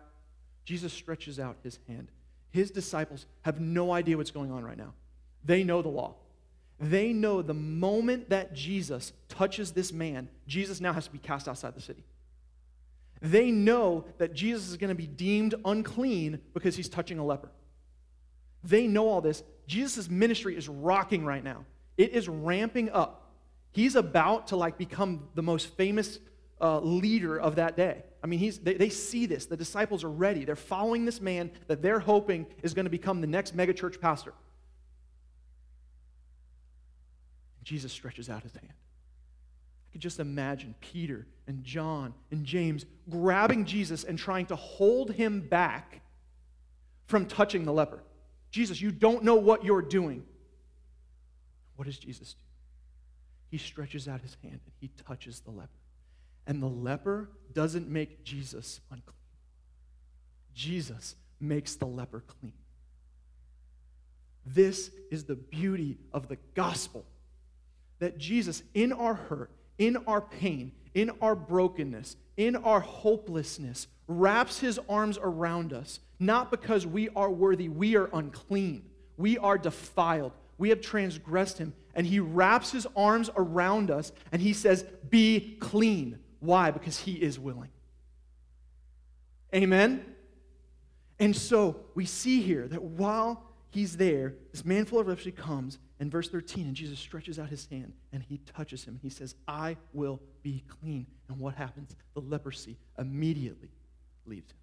Jesus 0.64 0.94
stretches 0.94 1.40
out 1.40 1.58
his 1.64 1.80
hand. 1.88 2.10
His 2.52 2.72
disciples 2.72 3.26
have 3.42 3.60
no 3.60 3.92
idea 3.92 4.18
what's 4.18 4.32
going 4.32 4.52
on 4.52 4.64
right 4.64 4.78
now. 4.78 4.94
They 5.44 5.64
know 5.64 5.82
the 5.82 5.90
law. 5.90 6.16
They 6.80 7.14
know 7.14 7.42
the 7.42 7.54
moment 7.54 8.30
that 8.30 8.54
Jesus 8.54 9.14
touches 9.30 9.72
this 9.72 9.94
man, 9.94 10.30
Jesus 10.48 10.82
now 10.82 10.94
has 10.94 11.06
to 11.06 11.12
be 11.12 11.20
cast 11.20 11.48
outside 11.48 11.76
the 11.76 11.82
city. 11.82 12.04
They 13.22 13.50
know 13.50 14.06
that 14.18 14.34
Jesus 14.34 14.70
is 14.70 14.78
going 14.78 14.90
to 14.90 14.96
be 14.96 15.08
deemed 15.08 15.56
unclean 15.64 16.40
because 16.54 16.76
he's 16.76 16.90
touching 16.90 17.18
a 17.18 17.26
leper. 17.26 17.50
They 18.64 18.88
know 18.88 19.08
all 19.08 19.22
this. 19.22 19.44
Jesus' 19.68 20.10
ministry 20.10 20.58
is 20.58 20.68
rocking 20.68 21.26
right 21.26 21.44
now. 21.44 21.66
It 21.98 22.12
is 22.12 22.28
ramping 22.28 22.90
up. 22.90 23.32
He's 23.72 23.96
about 23.96 24.48
to 24.48 24.56
like 24.56 24.78
become 24.78 25.30
the 25.34 25.44
most 25.44 25.76
famous 25.78 26.20
uh, 26.62 26.80
leader 26.80 27.40
of 27.40 27.56
that 27.56 27.78
day. 27.78 28.04
I 28.24 28.28
mean, 28.28 28.40
he's, 28.40 28.58
they, 28.58 28.74
they 28.74 28.90
see 28.90 29.26
this. 29.26 29.46
The 29.46 29.58
disciples 29.58 30.04
are 30.04 30.10
ready. 30.10 30.46
They're 30.46 30.56
following 30.56 31.06
this 31.06 31.22
man 31.22 31.52
that 31.68 31.82
they're 31.82 32.00
hoping 32.00 32.48
is 32.64 32.74
going 32.74 32.86
to 32.86 32.90
become 32.90 33.22
the 33.22 33.28
next 33.28 33.56
megachurch 33.56 34.02
pastor. 34.02 34.34
Jesus 37.66 37.92
stretches 37.92 38.30
out 38.30 38.44
his 38.44 38.54
hand. 38.54 38.72
I 38.72 39.92
could 39.92 40.02
just 40.02 40.20
imagine 40.20 40.76
Peter 40.80 41.26
and 41.48 41.64
John 41.64 42.14
and 42.32 42.46
James 42.46 42.86
grabbing 43.10 43.66
Jesus 43.66 44.04
and 44.04 44.18
trying 44.18 44.46
to 44.48 44.56
hold 44.56 45.12
him 45.12 45.42
back 45.42 46.02
from 47.08 47.26
touching 47.26 47.66
the 47.66 47.74
leper. 47.74 48.04
Jesus, 48.52 48.80
you 48.80 48.92
don't 48.92 49.24
know 49.24 49.36
what 49.36 49.66
you're 49.66 49.82
doing. 49.82 50.24
What 51.76 51.86
does 51.86 51.98
Jesus 51.98 52.34
do? 52.34 52.40
He 53.50 53.58
stretches 53.58 54.08
out 54.08 54.22
his 54.22 54.38
hand 54.44 54.60
and 54.64 54.74
he 54.80 54.90
touches 55.08 55.42
the 55.42 55.52
leper. 55.52 55.70
And 56.48 56.62
the 56.62 56.68
leper 56.68 57.30
doesn't 57.54 57.90
make 57.90 58.24
Jesus 58.24 58.80
unclean. 58.92 59.16
Jesus 60.54 61.16
makes 61.40 61.76
the 61.76 61.88
leper 61.88 62.22
clean. 62.22 62.54
This 64.46 64.92
is 65.10 65.24
the 65.24 65.36
beauty 65.36 65.98
of 66.14 66.28
the 66.28 66.38
gospel 66.54 67.06
that 68.00 68.18
Jesus, 68.18 68.64
in 68.74 68.92
our 68.92 69.14
hurt, 69.14 69.52
in 69.78 69.98
our 70.08 70.22
pain, 70.22 70.72
in 70.94 71.12
our 71.22 71.36
brokenness, 71.36 72.16
in 72.38 72.56
our 72.56 72.80
hopelessness, 72.80 73.88
wraps 74.08 74.60
his 74.60 74.80
arms 74.88 75.18
around 75.22 75.74
us, 75.74 76.00
not 76.20 76.52
because 76.52 76.86
we 76.86 77.10
are 77.10 77.30
worthy, 77.30 77.70
we 77.70 77.96
are 77.96 78.10
unclean, 78.14 78.84
we 79.18 79.38
are 79.38 79.58
defiled, 79.58 80.34
we 80.58 80.70
have 80.70 80.82
transgressed 80.82 81.58
him. 81.58 81.74
And 81.94 82.06
he 82.06 82.20
wraps 82.20 82.72
his 82.72 82.86
arms 82.96 83.30
around 83.36 83.90
us 83.90 84.12
and 84.32 84.42
he 84.42 84.54
says, 84.54 84.84
Be 85.10 85.58
clean. 85.60 86.20
Why? 86.40 86.72
Because 86.72 87.00
he 87.00 87.14
is 87.14 87.40
willing. 87.40 87.70
Amen? 89.54 90.06
And 91.20 91.36
so 91.36 91.78
we 91.96 92.06
see 92.06 92.42
here 92.42 92.68
that 92.68 92.82
while 92.82 93.44
he's 93.70 93.96
there, 93.96 94.36
this 94.52 94.66
man 94.66 94.86
full 94.86 95.00
of 95.00 95.08
leprosy 95.08 95.32
comes, 95.32 95.80
and 96.00 96.12
verse 96.12 96.28
13, 96.30 96.66
and 96.66 96.76
Jesus 96.76 97.00
stretches 97.00 97.40
out 97.40 97.50
his 97.50 97.68
hand 97.68 97.94
and 98.12 98.22
he 98.22 98.40
touches 98.40 98.84
him. 98.84 98.96
And 98.96 99.02
he 99.02 99.10
says, 99.10 99.36
I 99.48 99.78
will 99.94 100.20
be 100.44 100.64
clean. 100.68 101.08
And 101.30 101.40
what 101.40 101.56
happens? 101.56 101.96
The 102.16 102.20
leprosy 102.20 102.78
immediately 103.00 103.70
leaves 104.26 104.52
him. 104.52 104.58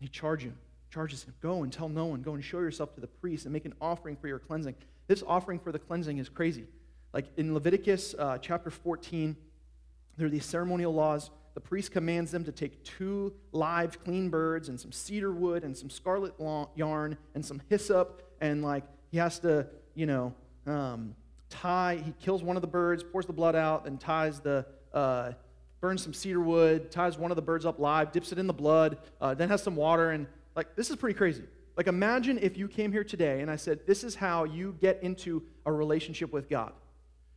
He 0.00 0.08
charges 0.08 0.46
him, 0.46 0.58
charges 0.90 1.22
him, 1.22 1.34
go 1.40 1.62
and 1.62 1.72
tell 1.72 1.88
no 1.88 2.06
one, 2.06 2.22
go 2.22 2.34
and 2.34 2.42
show 2.42 2.58
yourself 2.58 2.92
to 2.96 3.00
the 3.00 3.06
priest 3.06 3.44
and 3.44 3.52
make 3.52 3.64
an 3.64 3.74
offering 3.80 4.16
for 4.16 4.26
your 4.26 4.40
cleansing. 4.40 4.74
This 5.06 5.22
offering 5.24 5.60
for 5.60 5.70
the 5.70 5.78
cleansing 5.78 6.18
is 6.18 6.28
crazy. 6.28 6.64
Like 7.12 7.26
in 7.36 7.54
Leviticus 7.54 8.16
uh, 8.18 8.38
chapter 8.38 8.68
14, 8.68 9.36
there 10.16 10.26
are 10.26 10.30
these 10.30 10.44
ceremonial 10.44 10.92
laws 10.92 11.30
the 11.54 11.60
priest 11.60 11.92
commands 11.92 12.30
them 12.30 12.44
to 12.44 12.52
take 12.52 12.82
two 12.84 13.32
live 13.52 14.02
clean 14.04 14.30
birds 14.30 14.68
and 14.68 14.80
some 14.80 14.92
cedar 14.92 15.32
wood 15.32 15.64
and 15.64 15.76
some 15.76 15.90
scarlet 15.90 16.34
yarn 16.74 17.16
and 17.34 17.44
some 17.44 17.60
hyssop 17.68 18.22
and 18.40 18.62
like 18.62 18.84
he 19.10 19.18
has 19.18 19.38
to 19.38 19.66
you 19.94 20.06
know 20.06 20.34
um, 20.66 21.14
tie 21.50 22.02
he 22.04 22.12
kills 22.20 22.42
one 22.42 22.56
of 22.56 22.62
the 22.62 22.68
birds 22.68 23.02
pours 23.02 23.26
the 23.26 23.32
blood 23.32 23.54
out 23.54 23.86
and 23.86 24.00
ties 24.00 24.40
the 24.40 24.64
uh, 24.94 25.32
burns 25.80 26.02
some 26.02 26.14
cedar 26.14 26.40
wood 26.40 26.90
ties 26.90 27.18
one 27.18 27.30
of 27.30 27.36
the 27.36 27.42
birds 27.42 27.66
up 27.66 27.78
live 27.78 28.12
dips 28.12 28.32
it 28.32 28.38
in 28.38 28.46
the 28.46 28.52
blood 28.52 28.98
uh, 29.20 29.34
then 29.34 29.48
has 29.48 29.62
some 29.62 29.76
water 29.76 30.10
and 30.10 30.26
like 30.54 30.76
this 30.76 30.90
is 30.90 30.96
pretty 30.96 31.16
crazy. 31.16 31.44
Like 31.76 31.86
imagine 31.86 32.38
if 32.38 32.56
you 32.58 32.68
came 32.68 32.92
here 32.92 33.04
today 33.04 33.40
and 33.40 33.50
i 33.50 33.56
said 33.56 33.80
this 33.86 34.04
is 34.04 34.14
how 34.14 34.44
you 34.44 34.76
get 34.80 35.02
into 35.02 35.42
a 35.66 35.72
relationship 35.72 36.32
with 36.32 36.48
god. 36.48 36.72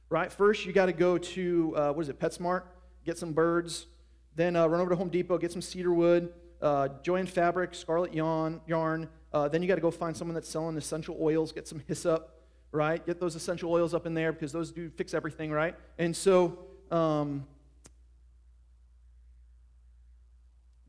Right? 0.09 0.31
First 0.31 0.65
you 0.65 0.73
got 0.73 0.85
to 0.85 0.93
go 0.93 1.17
to 1.17 1.73
uh, 1.75 1.91
what 1.93 2.01
is 2.03 2.09
it 2.09 2.19
petsmart? 2.19 2.63
Get 3.05 3.17
some 3.17 3.33
birds 3.33 3.87
then 4.35 4.55
uh, 4.55 4.67
run 4.67 4.81
over 4.81 4.89
to 4.89 4.95
Home 4.95 5.09
Depot, 5.09 5.37
get 5.37 5.51
some 5.51 5.61
cedar 5.61 5.93
wood, 5.93 6.33
uh, 6.61 6.89
fabric, 7.25 7.73
scarlet 7.73 8.13
yarn. 8.13 8.61
yarn. 8.67 9.09
Uh, 9.31 9.47
then 9.47 9.61
you 9.61 9.67
got 9.67 9.75
to 9.75 9.81
go 9.81 9.91
find 9.91 10.15
someone 10.15 10.33
that's 10.33 10.49
selling 10.49 10.77
essential 10.77 11.17
oils, 11.21 11.51
get 11.51 11.67
some 11.67 11.81
hyssop, 11.87 12.43
right? 12.71 13.05
Get 13.05 13.19
those 13.19 13.35
essential 13.35 13.71
oils 13.71 13.93
up 13.93 14.05
in 14.05 14.13
there 14.13 14.31
because 14.31 14.51
those 14.51 14.71
do 14.71 14.89
fix 14.89 15.13
everything, 15.13 15.51
right? 15.51 15.75
And 15.97 16.15
so, 16.15 16.59
um, 16.91 17.45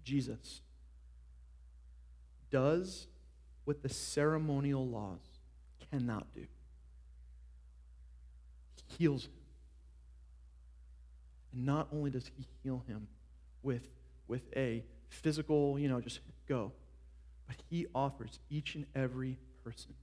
Jesus 0.04 0.60
does 2.50 3.08
what 3.64 3.82
the 3.82 3.88
ceremonial 3.88 4.86
laws 4.86 5.18
cannot 5.90 6.32
do. 6.32 6.46
He 8.76 9.04
heals 9.04 9.24
him. 9.24 9.32
And 11.52 11.66
not 11.66 11.88
only 11.92 12.10
does 12.10 12.30
he 12.36 12.46
heal 12.62 12.84
him, 12.86 13.08
with, 13.66 13.88
with 14.28 14.44
a 14.56 14.84
physical, 15.08 15.78
you 15.78 15.88
know, 15.88 16.00
just 16.00 16.20
go. 16.48 16.72
But 17.46 17.56
he 17.68 17.86
offers 17.94 18.38
each 18.48 18.76
and 18.76 18.86
every 18.94 19.38
person 19.64 19.94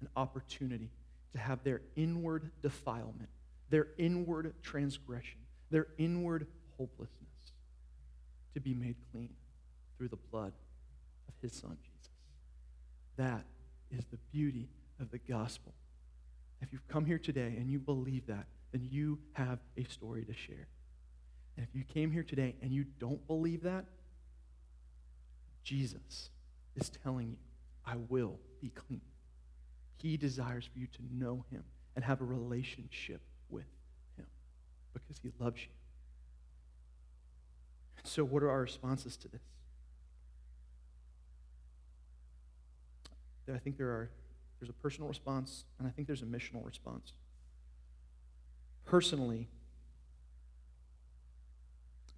an 0.00 0.08
opportunity 0.16 0.90
to 1.32 1.38
have 1.38 1.62
their 1.64 1.80
inward 1.96 2.50
defilement, 2.62 3.30
their 3.70 3.86
inward 3.96 4.52
transgression, 4.62 5.38
their 5.70 5.86
inward 5.98 6.46
hopelessness 6.76 7.52
to 8.54 8.60
be 8.60 8.74
made 8.74 8.96
clean 9.12 9.30
through 9.96 10.08
the 10.08 10.18
blood 10.30 10.52
of 11.28 11.34
his 11.40 11.52
son, 11.52 11.76
Jesus. 11.80 12.10
That 13.16 13.44
is 13.90 14.04
the 14.10 14.18
beauty 14.32 14.68
of 15.00 15.10
the 15.10 15.18
gospel. 15.18 15.72
If 16.60 16.72
you've 16.72 16.86
come 16.88 17.04
here 17.04 17.18
today 17.18 17.54
and 17.58 17.70
you 17.70 17.78
believe 17.78 18.26
that, 18.26 18.46
then 18.72 18.88
you 18.90 19.18
have 19.34 19.58
a 19.76 19.84
story 19.84 20.24
to 20.24 20.34
share. 20.34 20.66
And 21.56 21.66
if 21.66 21.74
you 21.74 21.84
came 21.84 22.10
here 22.10 22.22
today 22.22 22.56
and 22.62 22.72
you 22.72 22.84
don't 22.98 23.24
believe 23.26 23.62
that, 23.62 23.84
Jesus 25.62 26.30
is 26.76 26.90
telling 26.90 27.30
you, 27.30 27.36
I 27.86 27.96
will 28.08 28.38
be 28.60 28.70
clean. 28.70 29.00
He 29.96 30.16
desires 30.16 30.68
for 30.70 30.78
you 30.78 30.86
to 30.86 30.98
know 31.12 31.44
him 31.50 31.64
and 31.96 32.04
have 32.04 32.20
a 32.20 32.24
relationship 32.24 33.22
with 33.48 33.66
him 34.16 34.26
because 34.92 35.18
he 35.22 35.30
loves 35.38 35.62
you. 35.62 35.68
So, 38.06 38.22
what 38.22 38.42
are 38.42 38.50
our 38.50 38.60
responses 38.60 39.16
to 39.18 39.28
this? 39.28 39.40
I 43.52 43.58
think 43.58 43.76
there 43.76 43.88
are 43.88 44.10
there's 44.60 44.70
a 44.70 44.74
personal 44.74 45.08
response 45.08 45.64
and 45.78 45.86
I 45.88 45.90
think 45.90 46.06
there's 46.06 46.22
a 46.22 46.26
missional 46.26 46.64
response. 46.64 47.12
Personally, 48.84 49.48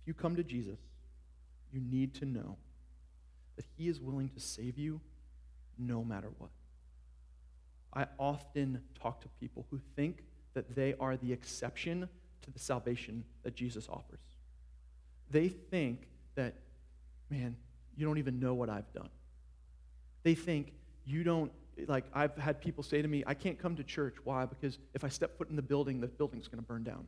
you 0.06 0.14
come 0.14 0.36
to 0.36 0.44
Jesus, 0.44 0.78
you 1.72 1.80
need 1.80 2.14
to 2.14 2.24
know 2.24 2.56
that 3.56 3.64
He 3.76 3.88
is 3.88 4.00
willing 4.00 4.28
to 4.30 4.40
save 4.40 4.78
you 4.78 5.00
no 5.78 6.04
matter 6.04 6.30
what. 6.38 6.50
I 7.92 8.06
often 8.18 8.80
talk 9.00 9.20
to 9.22 9.28
people 9.40 9.66
who 9.70 9.80
think 9.96 10.18
that 10.54 10.74
they 10.74 10.94
are 11.00 11.16
the 11.16 11.32
exception 11.32 12.08
to 12.42 12.50
the 12.50 12.58
salvation 12.58 13.24
that 13.42 13.54
Jesus 13.54 13.88
offers. 13.88 14.20
They 15.30 15.48
think 15.48 16.06
that, 16.34 16.54
man, 17.30 17.56
you 17.96 18.06
don't 18.06 18.18
even 18.18 18.38
know 18.38 18.54
what 18.54 18.68
I've 18.68 18.90
done. 18.92 19.08
They 20.22 20.34
think 20.34 20.72
you 21.04 21.24
don't, 21.24 21.50
like, 21.86 22.04
I've 22.12 22.36
had 22.36 22.60
people 22.60 22.82
say 22.82 23.02
to 23.02 23.08
me, 23.08 23.24
I 23.26 23.34
can't 23.34 23.58
come 23.58 23.76
to 23.76 23.84
church. 23.84 24.16
Why? 24.24 24.44
Because 24.44 24.78
if 24.94 25.04
I 25.04 25.08
step 25.08 25.36
foot 25.38 25.50
in 25.50 25.56
the 25.56 25.62
building, 25.62 26.00
the 26.00 26.06
building's 26.06 26.48
going 26.48 26.62
to 26.62 26.66
burn 26.66 26.84
down. 26.84 27.06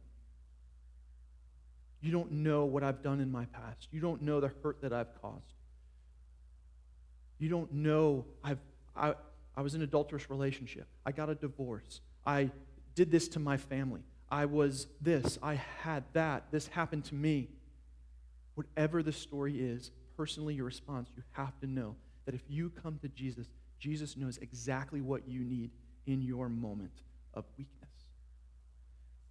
You 2.00 2.12
don't 2.12 2.30
know 2.30 2.64
what 2.64 2.82
I've 2.82 3.02
done 3.02 3.20
in 3.20 3.30
my 3.30 3.46
past. 3.46 3.88
You 3.90 4.00
don't 4.00 4.22
know 4.22 4.40
the 4.40 4.52
hurt 4.62 4.80
that 4.82 4.92
I've 4.92 5.20
caused. 5.20 5.54
You 7.38 7.48
don't 7.48 7.72
know 7.72 8.24
I've, 8.42 8.58
I, 8.96 9.14
I 9.56 9.62
was 9.62 9.74
in 9.74 9.80
an 9.80 9.88
adulterous 9.88 10.30
relationship. 10.30 10.86
I 11.04 11.12
got 11.12 11.28
a 11.28 11.34
divorce. 11.34 12.00
I 12.26 12.50
did 12.94 13.10
this 13.10 13.28
to 13.28 13.38
my 13.38 13.56
family. 13.56 14.02
I 14.30 14.44
was 14.44 14.86
this. 15.00 15.38
I 15.42 15.54
had 15.54 16.04
that. 16.12 16.44
This 16.50 16.68
happened 16.68 17.04
to 17.06 17.14
me. 17.14 17.48
Whatever 18.54 19.02
the 19.02 19.12
story 19.12 19.60
is, 19.60 19.90
personally, 20.16 20.54
your 20.54 20.66
response, 20.66 21.08
you 21.16 21.22
have 21.32 21.58
to 21.60 21.66
know 21.66 21.96
that 22.26 22.34
if 22.34 22.42
you 22.48 22.70
come 22.70 22.98
to 23.02 23.08
Jesus, 23.08 23.46
Jesus 23.78 24.16
knows 24.16 24.38
exactly 24.38 25.00
what 25.00 25.28
you 25.28 25.40
need 25.40 25.70
in 26.06 26.22
your 26.22 26.48
moment 26.48 26.92
of 27.34 27.44
weakness. 27.56 27.77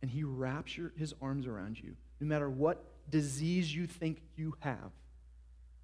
And 0.01 0.11
he 0.11 0.23
wraps 0.23 0.77
your, 0.77 0.91
his 0.95 1.13
arms 1.21 1.47
around 1.47 1.79
you 1.79 1.95
no 2.19 2.27
matter 2.27 2.49
what 2.49 2.83
disease 3.09 3.73
you 3.73 3.85
think 3.87 4.21
you 4.35 4.55
have. 4.59 4.91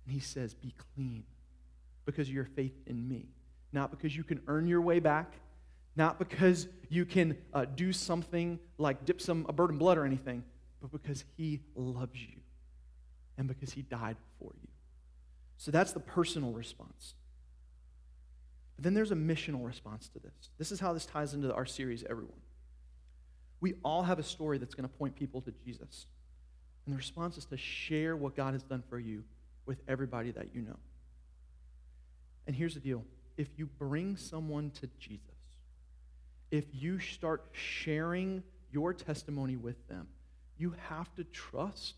And 0.05 0.13
he 0.13 0.19
says, 0.19 0.53
Be 0.53 0.73
clean 0.95 1.23
because 2.05 2.27
of 2.27 2.33
your 2.33 2.45
faith 2.45 2.75
in 2.85 3.07
me. 3.07 3.27
Not 3.71 3.91
because 3.91 4.15
you 4.15 4.23
can 4.23 4.41
earn 4.47 4.67
your 4.67 4.81
way 4.81 4.99
back, 4.99 5.33
not 5.95 6.19
because 6.19 6.67
you 6.89 7.05
can 7.05 7.37
uh, 7.53 7.65
do 7.65 7.93
something 7.93 8.59
like 8.77 9.05
dip 9.05 9.21
some 9.21 9.45
a 9.47 9.53
bird 9.53 9.71
in 9.71 9.77
blood 9.77 9.97
or 9.97 10.05
anything, 10.05 10.43
but 10.81 10.91
because 10.91 11.23
he 11.37 11.61
loves 11.75 12.19
you 12.19 12.39
and 13.37 13.47
because 13.47 13.71
he 13.71 13.81
died 13.83 14.17
for 14.39 14.51
you. 14.61 14.67
So 15.57 15.71
that's 15.71 15.93
the 15.93 15.99
personal 15.99 16.51
response. 16.51 17.15
But 18.75 18.83
then 18.83 18.93
there's 18.93 19.11
a 19.11 19.15
missional 19.15 19.65
response 19.65 20.09
to 20.09 20.19
this. 20.19 20.49
This 20.57 20.71
is 20.71 20.79
how 20.79 20.93
this 20.93 21.05
ties 21.05 21.33
into 21.33 21.53
our 21.53 21.65
series, 21.65 22.03
Everyone. 22.09 22.42
We 23.63 23.75
all 23.81 24.03
have 24.03 24.19
a 24.19 24.23
story 24.23 24.57
that's 24.57 24.75
going 24.75 24.89
to 24.89 24.93
point 24.93 25.15
people 25.15 25.39
to 25.39 25.53
Jesus. 25.65 26.05
And 26.85 26.93
the 26.93 26.97
response 26.97 27.37
is 27.37 27.45
to 27.45 27.55
share 27.55 28.13
what 28.17 28.35
God 28.35 28.51
has 28.51 28.61
done 28.61 28.83
for 28.89 28.99
you 28.99 29.23
with 29.65 29.77
everybody 29.87 30.31
that 30.31 30.47
you 30.53 30.63
know. 30.63 30.75
And 32.45 32.57
here's 32.57 32.73
the 32.73 32.81
deal 32.81 33.05
if 33.37 33.47
you 33.55 33.67
bring 33.67 34.17
someone 34.17 34.69
to 34.81 34.89
Jesus, 34.99 35.37
if 36.51 36.65
you 36.73 36.99
start 36.99 37.45
sharing 37.53 38.43
your 38.69 38.93
testimony 38.93 39.55
with 39.55 39.87
them. 39.87 40.07
You 40.57 40.75
have 40.89 41.15
to 41.15 41.23
trust 41.23 41.95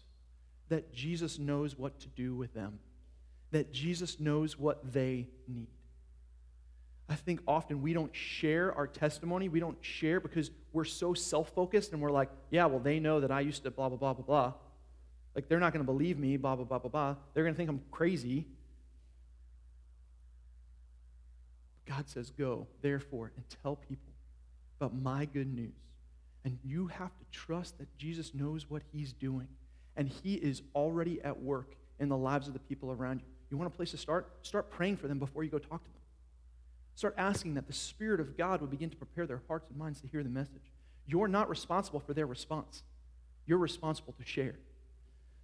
that 0.69 0.93
Jesus 0.93 1.39
knows 1.39 1.75
what 1.75 1.99
to 2.01 2.08
do 2.10 2.36
with 2.36 2.54
them, 2.54 2.78
that 3.49 3.73
Jesus 3.73 4.19
knows 4.19 4.56
what 4.56 4.93
they 4.93 5.30
need. 5.47 5.69
I 7.07 7.15
think 7.15 7.41
often 7.47 7.81
we 7.81 7.93
don't 7.93 8.15
share 8.15 8.73
our 8.73 8.87
testimony. 8.87 9.47
We 9.47 9.59
don't 9.59 9.77
share 9.81 10.19
because 10.19 10.49
we're 10.73 10.85
so 10.85 11.13
self 11.13 11.49
focused 11.53 11.93
and 11.93 12.01
we're 12.01 12.11
like, 12.11 12.29
yeah, 12.49 12.65
well, 12.65 12.79
they 12.79 12.99
know 12.99 13.19
that 13.19 13.31
I 13.31 13.41
used 13.41 13.63
to 13.63 13.71
blah, 13.71 13.89
blah, 13.89 13.97
blah, 13.97 14.13
blah, 14.13 14.25
blah. 14.25 14.53
Like, 15.35 15.47
they're 15.47 15.59
not 15.59 15.73
going 15.73 15.85
to 15.85 15.91
believe 15.91 16.17
me, 16.17 16.37
blah, 16.37 16.55
blah, 16.55 16.65
blah, 16.65 16.79
blah, 16.79 16.89
blah. 16.89 17.15
They're 17.33 17.43
going 17.43 17.53
to 17.53 17.57
think 17.57 17.69
I'm 17.69 17.81
crazy. 17.91 18.47
God 21.85 22.09
says, 22.09 22.31
go, 22.31 22.67
therefore, 22.81 23.31
and 23.35 23.45
tell 23.61 23.75
people 23.75 24.13
about 24.79 24.95
my 24.95 25.25
good 25.25 25.53
news. 25.53 25.73
And 26.43 26.57
you 26.63 26.87
have 26.87 27.15
to 27.17 27.25
trust 27.31 27.77
that 27.79 27.95
Jesus 27.97 28.33
knows 28.33 28.69
what 28.69 28.81
he's 28.91 29.13
doing. 29.13 29.47
And 29.95 30.07
he 30.07 30.35
is 30.35 30.61
already 30.73 31.21
at 31.21 31.41
work 31.41 31.75
in 31.99 32.09
the 32.09 32.17
lives 32.17 32.47
of 32.47 32.53
the 32.53 32.59
people 32.59 32.91
around 32.91 33.19
you. 33.19 33.25
You 33.51 33.57
want 33.57 33.71
a 33.71 33.75
place 33.75 33.91
to 33.91 33.97
start? 33.97 34.31
Start 34.41 34.71
praying 34.71 34.97
for 34.97 35.07
them 35.07 35.19
before 35.19 35.43
you 35.43 35.49
go 35.49 35.59
talk 35.59 35.83
to 35.83 35.91
them. 35.91 36.01
Start 36.95 37.15
asking 37.17 37.55
that 37.55 37.67
the 37.67 37.73
Spirit 37.73 38.21
of 38.21 38.38
God 38.38 38.62
would 38.62 38.71
begin 38.71 38.89
to 38.89 38.95
prepare 38.95 39.27
their 39.27 39.41
hearts 39.47 39.69
and 39.69 39.77
minds 39.77 39.99
to 40.01 40.08
hear 40.08 40.23
the 40.23 40.29
message. 40.29 40.71
You're 41.05 41.27
not 41.27 41.49
responsible 41.49 41.99
for 41.99 42.13
their 42.13 42.25
response, 42.25 42.84
you're 43.45 43.60
responsible 43.60 44.13
to 44.13 44.25
share. 44.25 44.55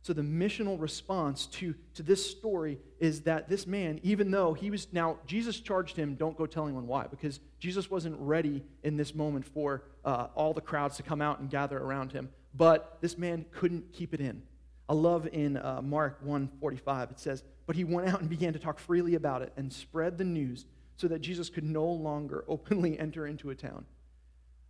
So, 0.04 0.14
the 0.14 0.24
missional 0.24 0.82
response 0.82 1.46
to, 1.48 1.76
to 1.94 2.02
this 2.02 2.28
story 2.28 2.80
is 3.00 3.22
that 3.22 3.50
this 3.50 3.68
man, 3.68 4.00
even 4.02 4.32
though 4.32 4.54
he 4.54 4.72
was 4.72 4.88
now, 4.92 5.18
Jesus 5.28 5.60
charged 5.60 5.96
him, 5.96 6.16
don't 6.16 6.36
go 6.36 6.48
tell 6.48 6.64
anyone 6.64 6.88
why, 6.88 7.06
because 7.06 7.40
Jesus 7.60 7.92
wasn't 7.92 8.16
ready 8.18 8.64
in 8.82 8.98
this 8.98 9.14
moment 9.14 9.46
for 9.46 9.84
uh, 10.04 10.28
all 10.34 10.54
the 10.54 10.62
crowds 10.62 10.98
to 10.98 11.04
come 11.04 11.22
out 11.22 11.40
and 11.40 11.52
gather 11.52 11.78
around 11.78 12.14
him. 12.14 12.30
But 12.56 12.98
this 13.02 13.16
man 13.16 13.46
couldn't 13.52 13.94
keep 13.94 14.16
it 14.16 14.22
in. 14.22 14.42
I 14.90 14.94
love 14.94 15.28
in 15.32 15.58
uh, 15.58 15.82
Mark 15.84 16.26
1:45 16.26 17.12
it 17.12 17.20
says, 17.20 17.44
"But 17.68 17.76
he 17.76 17.84
went 17.84 18.10
out 18.10 18.22
and 18.22 18.30
began 18.30 18.54
to 18.54 18.60
talk 18.60 18.80
freely 18.80 19.14
about 19.14 19.44
it 19.44 19.54
and 19.56 19.72
spread 19.72 20.18
the 20.18 20.24
news 20.24 20.66
so 21.02 21.08
that 21.08 21.20
Jesus 21.20 21.50
could 21.50 21.64
no 21.64 21.86
longer 21.86 22.46
openly 22.48 22.98
enter 23.00 23.26
into 23.26 23.50
a 23.50 23.56
town. 23.56 23.86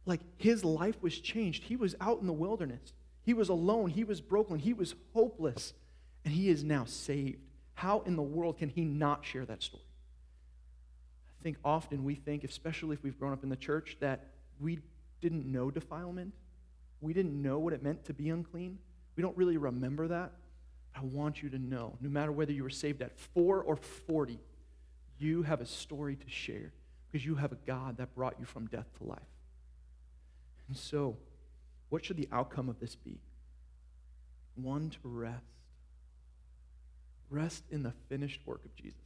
Like 0.05 0.21
his 0.37 0.63
life 0.63 0.95
was 1.01 1.19
changed. 1.19 1.63
He 1.63 1.75
was 1.75 1.93
out 1.99 2.21
in 2.21 2.27
the 2.27 2.33
wilderness. 2.33 2.93
He 3.23 3.33
was 3.33 3.49
alone. 3.49 3.89
He 3.89 4.05
was 4.05 4.21
broken. 4.21 4.57
He 4.57 4.73
was 4.73 4.95
hopeless. 5.13 5.73
And 6.23 6.33
he 6.33 6.49
is 6.49 6.63
now 6.63 6.85
saved. 6.85 7.39
How 7.73 7.99
in 8.01 8.15
the 8.15 8.23
world 8.23 8.57
can 8.57 8.69
he 8.69 8.85
not 8.85 9.25
share 9.25 9.45
that 9.45 9.61
story? 9.61 9.83
I 11.39 11.43
think 11.43 11.57
often 11.65 12.03
we 12.03 12.15
think, 12.15 12.43
especially 12.43 12.93
if 12.93 13.03
we've 13.03 13.19
grown 13.19 13.33
up 13.33 13.43
in 13.43 13.49
the 13.49 13.55
church, 13.55 13.97
that 13.99 14.27
we 14.59 14.79
didn't 15.19 15.45
know 15.45 15.69
defilement. 15.69 16.33
We 17.01 17.13
didn't 17.13 17.39
know 17.39 17.59
what 17.59 17.73
it 17.73 17.83
meant 17.83 18.05
to 18.05 18.13
be 18.13 18.29
unclean. 18.29 18.77
We 19.15 19.23
don't 19.23 19.35
really 19.35 19.57
remember 19.57 20.07
that. 20.07 20.31
I 20.95 21.01
want 21.01 21.43
you 21.43 21.49
to 21.49 21.59
know, 21.59 21.97
no 21.99 22.09
matter 22.09 22.31
whether 22.31 22.51
you 22.51 22.63
were 22.63 22.69
saved 22.69 23.01
at 23.01 23.17
four 23.19 23.61
or 23.61 23.75
40, 23.75 24.39
you 25.21 25.43
have 25.43 25.61
a 25.61 25.65
story 25.65 26.15
to 26.15 26.29
share 26.29 26.71
because 27.11 27.25
you 27.25 27.35
have 27.35 27.51
a 27.51 27.57
God 27.67 27.97
that 27.97 28.15
brought 28.15 28.35
you 28.39 28.45
from 28.45 28.67
death 28.67 28.87
to 28.97 29.03
life. 29.03 29.19
And 30.67 30.77
so, 30.77 31.17
what 31.89 32.05
should 32.05 32.17
the 32.17 32.29
outcome 32.31 32.69
of 32.69 32.79
this 32.79 32.95
be? 32.95 33.19
One, 34.55 34.89
to 34.89 34.97
rest. 35.03 35.43
Rest 37.29 37.63
in 37.69 37.83
the 37.83 37.93
finished 38.09 38.41
work 38.45 38.63
of 38.65 38.73
Jesus. 38.75 38.99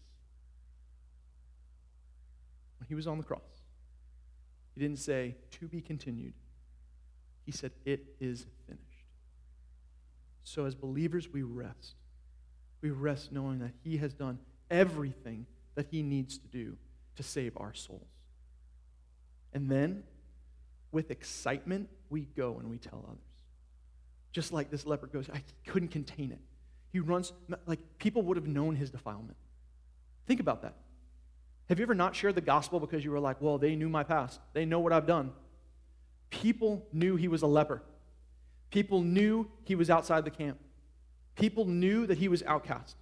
When 2.80 2.88
he 2.88 2.96
was 2.96 3.08
on 3.08 3.18
the 3.18 3.24
cross, 3.24 3.42
he 4.76 4.82
didn't 4.82 5.00
say, 5.00 5.36
to 5.60 5.68
be 5.68 5.82
continued. 5.82 6.34
He 7.46 7.52
said, 7.52 7.72
it 7.86 8.04
is 8.20 8.46
finished. 8.68 8.82
So, 10.44 10.66
as 10.66 10.76
believers, 10.76 11.32
we 11.32 11.42
rest. 11.42 11.96
We 12.82 12.92
rest 12.92 13.32
knowing 13.32 13.60
that 13.60 13.72
he 13.84 13.98
has 13.98 14.14
done 14.14 14.38
everything 14.70 15.48
that 15.76 15.88
he 15.92 16.02
needs 16.02 16.38
to 16.38 16.48
do 16.48 16.78
to 17.16 17.24
save 17.24 17.58
our 17.58 17.74
souls. 17.74 18.02
And 19.54 19.70
then, 19.70 20.04
with 20.92 21.12
excitement, 21.12 21.90
we 22.10 22.22
go 22.22 22.58
and 22.60 22.70
we 22.70 22.78
tell 22.78 23.06
others. 23.08 23.20
Just 24.32 24.52
like 24.52 24.70
this 24.70 24.86
leper 24.86 25.08
goes, 25.08 25.30
I 25.34 25.42
couldn't 25.66 25.90
contain 25.90 26.32
it. 26.32 26.40
He 26.92 27.00
runs, 27.00 27.32
like 27.66 27.80
people 28.00 28.22
would 28.24 28.38
have 28.38 28.48
known 28.48 28.76
his 28.76 28.90
defilement. 28.90 29.38
Think 30.28 30.40
about 30.40 30.62
that. 30.64 30.76
Have 31.70 31.80
you 31.80 31.84
ever 31.84 31.96
not 31.96 32.16
shared 32.16 32.36
the 32.36 32.42
gospel 32.42 32.80
because 32.80 33.04
you 33.04 33.12
were 33.12 33.20
like, 33.20 33.42
well, 33.42 33.58
they 33.58 33.76
knew 33.76 33.90
my 33.90 34.04
past, 34.04 34.40
they 34.54 34.66
know 34.66 34.80
what 34.80 34.94
I've 34.94 35.08
done? 35.08 35.32
People 36.30 36.86
knew 36.92 37.16
he 37.16 37.28
was 37.28 37.42
a 37.42 37.48
leper. 37.48 37.82
People 38.72 39.02
knew 39.02 39.48
he 39.64 39.76
was 39.76 39.90
outside 39.90 40.26
the 40.26 40.32
camp. 40.32 40.60
People 41.36 41.66
knew 41.66 42.06
that 42.08 42.18
he 42.18 42.28
was 42.28 42.44
outcast. 42.44 42.96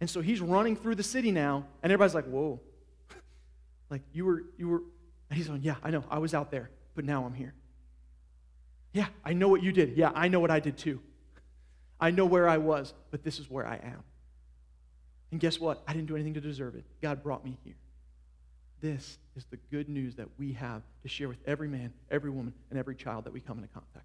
And 0.00 0.10
so 0.10 0.20
he's 0.20 0.40
running 0.40 0.76
through 0.76 0.96
the 0.96 1.02
city 1.02 1.30
now, 1.30 1.64
and 1.82 1.92
everybody's 1.92 2.14
like, 2.14 2.26
whoa. 2.26 2.60
like, 3.90 4.02
you 4.12 4.24
were, 4.24 4.44
you 4.58 4.68
were, 4.68 4.82
and 5.30 5.36
he's 5.36 5.48
going, 5.48 5.62
yeah, 5.62 5.76
I 5.82 5.90
know, 5.90 6.04
I 6.10 6.18
was 6.18 6.34
out 6.34 6.50
there, 6.50 6.70
but 6.94 7.04
now 7.04 7.24
I'm 7.24 7.34
here. 7.34 7.54
Yeah, 8.92 9.06
I 9.24 9.32
know 9.32 9.48
what 9.48 9.62
you 9.62 9.72
did. 9.72 9.96
Yeah, 9.96 10.12
I 10.14 10.28
know 10.28 10.40
what 10.40 10.50
I 10.50 10.60
did 10.60 10.78
too. 10.78 11.00
I 12.00 12.10
know 12.10 12.26
where 12.26 12.48
I 12.48 12.58
was, 12.58 12.94
but 13.10 13.24
this 13.24 13.38
is 13.38 13.50
where 13.50 13.66
I 13.66 13.76
am. 13.76 14.02
And 15.30 15.40
guess 15.40 15.58
what? 15.58 15.82
I 15.88 15.92
didn't 15.92 16.06
do 16.06 16.14
anything 16.14 16.34
to 16.34 16.40
deserve 16.40 16.76
it. 16.76 16.84
God 17.02 17.22
brought 17.22 17.44
me 17.44 17.58
here. 17.64 17.74
This 18.80 19.18
is 19.34 19.46
the 19.46 19.56
good 19.70 19.88
news 19.88 20.14
that 20.16 20.28
we 20.38 20.52
have 20.52 20.82
to 21.02 21.08
share 21.08 21.28
with 21.28 21.38
every 21.46 21.68
man, 21.68 21.92
every 22.10 22.30
woman, 22.30 22.52
and 22.70 22.78
every 22.78 22.94
child 22.94 23.24
that 23.24 23.32
we 23.32 23.40
come 23.40 23.56
into 23.58 23.68
contact 23.68 23.94
with. 23.94 24.04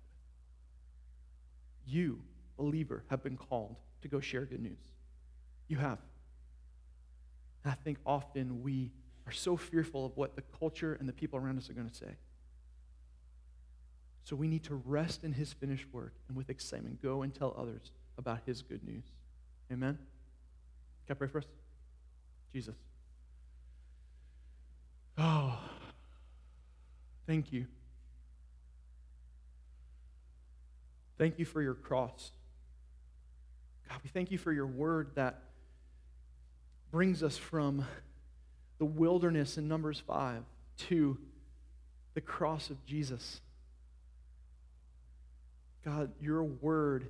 You, 1.94 2.22
believer, 2.58 3.04
have 3.10 3.22
been 3.22 3.38
called 3.38 3.76
to 4.02 4.08
go 4.08 4.20
share 4.20 4.46
good 4.46 4.62
news. 4.62 4.80
You 5.70 5.78
have. 5.78 6.00
And 7.64 7.72
I 7.72 7.76
think 7.76 8.00
often 8.06 8.62
we 8.64 8.92
are 9.26 9.32
so 9.32 9.56
fearful 9.56 10.06
of 10.06 10.18
what 10.18 10.36
the 10.36 10.42
culture 10.60 10.98
and 11.00 11.08
the 11.08 11.14
people 11.14 11.40
around 11.40 11.58
us 11.58 11.70
are 11.70 11.74
going 11.74 11.88
to 11.90 11.96
say. 11.96 12.18
So 14.24 14.36
we 14.36 14.48
need 14.48 14.64
to 14.66 14.76
rest 14.86 15.24
in 15.24 15.32
his 15.32 15.54
finished 15.54 15.86
work 15.94 16.14
and 16.28 16.36
with 16.36 16.50
excitement 16.50 17.02
go 17.02 17.22
and 17.22 17.34
tell 17.34 17.56
others 17.58 17.92
about 18.18 18.40
his 18.46 18.62
good 18.62 18.84
news. 18.84 19.06
Amen? 19.72 19.98
Can 21.08 21.16
I 21.16 21.18
pray 21.18 21.28
for 21.28 21.40
us? 21.40 21.46
Jesus. 22.54 22.76
Oh, 25.18 25.60
thank 27.28 27.52
you. 27.52 27.66
Thank 31.18 31.38
you 31.38 31.46
for 31.46 31.62
your 31.62 31.74
cross. 31.74 32.32
God, 33.90 34.00
we 34.04 34.10
thank 34.10 34.32
you 34.32 34.38
for 34.38 34.54
your 34.54 34.68
word 34.68 35.12
that 35.16 35.42
brings 36.92 37.24
us 37.24 37.38
from 37.38 37.86
the 38.78 38.86
wilderness 38.86 39.58
in 39.58 39.68
Numbers 39.68 40.02
5 40.08 40.44
to 40.88 41.18
the 42.14 42.22
cross 42.22 42.70
of 42.70 42.84
Jesus. 42.86 43.42
God, 45.86 46.12
your 46.22 46.44
word 46.44 47.08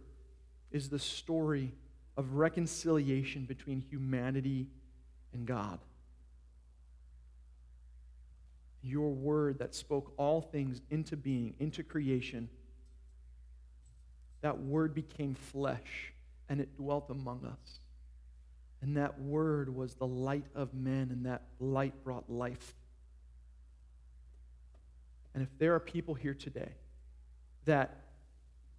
is 0.71 0.89
the 0.89 0.99
story 0.99 1.71
of 2.17 2.33
reconciliation 2.33 3.45
between 3.45 3.81
humanity 3.81 4.67
and 5.33 5.45
God. 5.45 5.79
Your 8.81 9.09
word 9.09 9.59
that 9.59 9.75
spoke 9.75 10.13
all 10.17 10.41
things 10.41 10.81
into 10.89 11.15
being, 11.17 11.53
into 11.59 11.83
creation, 11.83 12.49
that 14.41 14.59
word 14.59 14.93
became 14.93 15.35
flesh 15.35 16.13
and 16.47 16.59
it 16.61 16.75
dwelt 16.77 17.09
among 17.09 17.45
us. 17.45 17.79
And 18.81 18.95
that 18.97 19.19
word 19.19 19.73
was 19.73 19.95
the 19.95 20.07
light 20.07 20.45
of 20.55 20.73
men, 20.73 21.09
and 21.11 21.25
that 21.25 21.43
light 21.59 21.93
brought 22.03 22.29
life. 22.29 22.75
And 25.33 25.43
if 25.43 25.49
there 25.57 25.75
are 25.75 25.79
people 25.79 26.13
here 26.13 26.33
today 26.33 26.71
that 27.65 28.05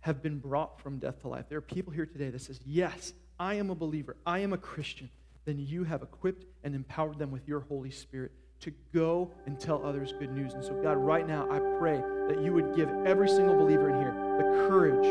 have 0.00 0.22
been 0.22 0.38
brought 0.38 0.80
from 0.80 0.98
death 0.98 1.20
to 1.20 1.28
life, 1.28 1.46
there 1.48 1.58
are 1.58 1.62
people 1.62 1.92
here 1.92 2.06
today 2.06 2.30
that 2.30 2.40
says, 2.40 2.60
"Yes, 2.64 3.12
I 3.38 3.54
am 3.54 3.70
a 3.70 3.74
believer. 3.74 4.16
I 4.24 4.38
am 4.40 4.52
a 4.52 4.58
Christian." 4.58 5.10
Then 5.44 5.58
you 5.58 5.84
have 5.84 6.02
equipped 6.02 6.44
and 6.64 6.74
empowered 6.74 7.18
them 7.18 7.30
with 7.30 7.46
your 7.46 7.60
Holy 7.60 7.90
Spirit 7.90 8.32
to 8.60 8.72
go 8.92 9.32
and 9.46 9.58
tell 9.58 9.84
others 9.84 10.12
good 10.18 10.30
news. 10.32 10.54
And 10.54 10.62
so, 10.62 10.74
God, 10.82 10.98
right 10.98 11.26
now, 11.26 11.50
I 11.50 11.58
pray 11.78 11.96
that 12.28 12.42
you 12.42 12.52
would 12.52 12.74
give 12.74 12.88
every 13.06 13.28
single 13.28 13.56
believer 13.56 13.88
in 13.90 13.96
here 13.96 14.12
the 14.38 14.68
courage 14.68 15.06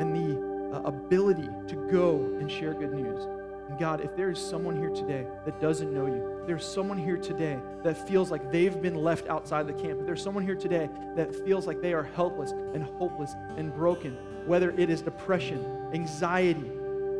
and 0.00 0.14
the 0.14 0.76
uh, 0.76 0.82
ability 0.82 1.48
to 1.68 1.88
go 1.90 2.16
and 2.38 2.50
share 2.50 2.74
good 2.74 2.92
news. 2.92 3.26
And 3.70 3.78
God, 3.78 4.00
if 4.00 4.16
there 4.16 4.30
is 4.30 4.38
someone 4.40 4.76
here 4.76 4.90
today 4.90 5.24
that 5.44 5.60
doesn't 5.60 5.94
know 5.94 6.06
you, 6.06 6.42
there's 6.44 6.66
someone 6.66 6.98
here 6.98 7.16
today 7.16 7.56
that 7.84 7.96
feels 8.08 8.28
like 8.28 8.50
they've 8.50 8.82
been 8.82 8.96
left 8.96 9.28
outside 9.28 9.68
the 9.68 9.72
camp, 9.72 10.00
if 10.00 10.06
there's 10.06 10.20
someone 10.20 10.44
here 10.44 10.56
today 10.56 10.90
that 11.14 11.32
feels 11.44 11.68
like 11.68 11.80
they 11.80 11.92
are 11.92 12.02
helpless 12.02 12.50
and 12.50 12.82
hopeless 12.82 13.36
and 13.56 13.72
broken, 13.72 14.18
whether 14.44 14.72
it 14.72 14.90
is 14.90 15.02
depression, 15.02 15.64
anxiety, 15.94 16.68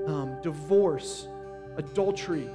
um, 0.08 0.36
divorce, 0.42 1.28
adultery, 1.76 2.50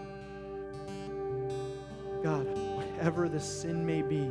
God, 2.21 2.45
whatever 2.75 3.29
the 3.29 3.39
sin 3.39 3.85
may 3.85 4.01
be, 4.01 4.29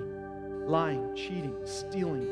lying, 0.66 1.16
cheating, 1.16 1.56
stealing, 1.64 2.28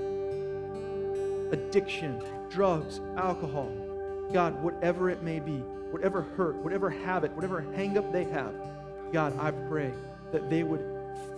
addiction, 1.51 2.23
drugs, 2.51 3.01
alcohol, 3.17 3.73
God, 4.33 4.63
whatever 4.63 5.11
it 5.11 5.23
may 5.23 5.41
be, 5.41 5.59
whatever 5.91 6.23
hurt, 6.23 6.57
whatever 6.57 6.89
habit, 6.89 7.33
whatever 7.33 7.63
hangup 7.77 8.13
they 8.13 8.25
have, 8.25 8.55
God, 9.13 9.39
I 9.39 9.51
pray 9.51 9.93
that 10.33 10.49
they 10.49 10.63
would 10.63 10.83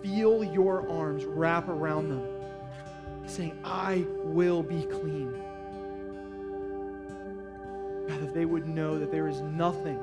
feel 0.02 0.44
your 0.44 0.88
arms 0.88 1.24
wrap 1.24 1.68
around 1.68 2.09
them, 2.09 2.26
saying, 3.26 3.59
I 3.64 4.04
will 4.22 4.62
be 4.62 4.83
clean. 4.85 5.33
God, 8.09 8.20
that 8.20 8.35
they 8.35 8.44
would 8.44 8.68
know 8.68 8.98
that 8.98 9.11
there 9.11 9.28
is 9.28 9.40
nothing 9.40 9.98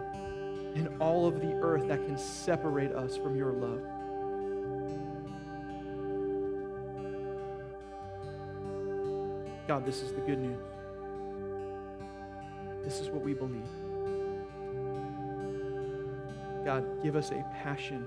in 0.76 0.88
all 1.00 1.28
of 1.28 1.40
the 1.40 1.54
earth 1.62 1.88
that 1.88 2.06
can 2.06 2.18
separate 2.18 2.92
us 2.94 3.16
from 3.16 3.36
your 3.36 3.54
love. 3.54 3.82
God, 9.68 9.86
this 9.86 10.02
is 10.02 10.12
the 10.12 10.22
good 10.22 10.40
news. 10.40 10.58
This 12.84 13.00
is 13.00 13.10
what 13.10 13.22
we 13.22 13.34
believe. 13.34 13.68
God, 16.66 17.02
give 17.02 17.16
us 17.16 17.32
a 17.32 17.44
passion, 17.64 18.06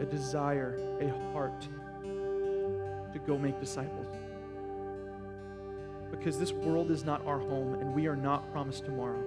a 0.00 0.04
desire, 0.04 0.78
a 1.00 1.08
heart 1.32 1.68
to 3.12 3.18
go 3.26 3.38
make 3.38 3.58
disciples. 3.60 4.06
Because 6.10 6.38
this 6.38 6.52
world 6.52 6.90
is 6.90 7.04
not 7.04 7.24
our 7.26 7.38
home 7.38 7.74
and 7.74 7.94
we 7.94 8.06
are 8.06 8.16
not 8.16 8.50
promised 8.52 8.84
tomorrow. 8.84 9.22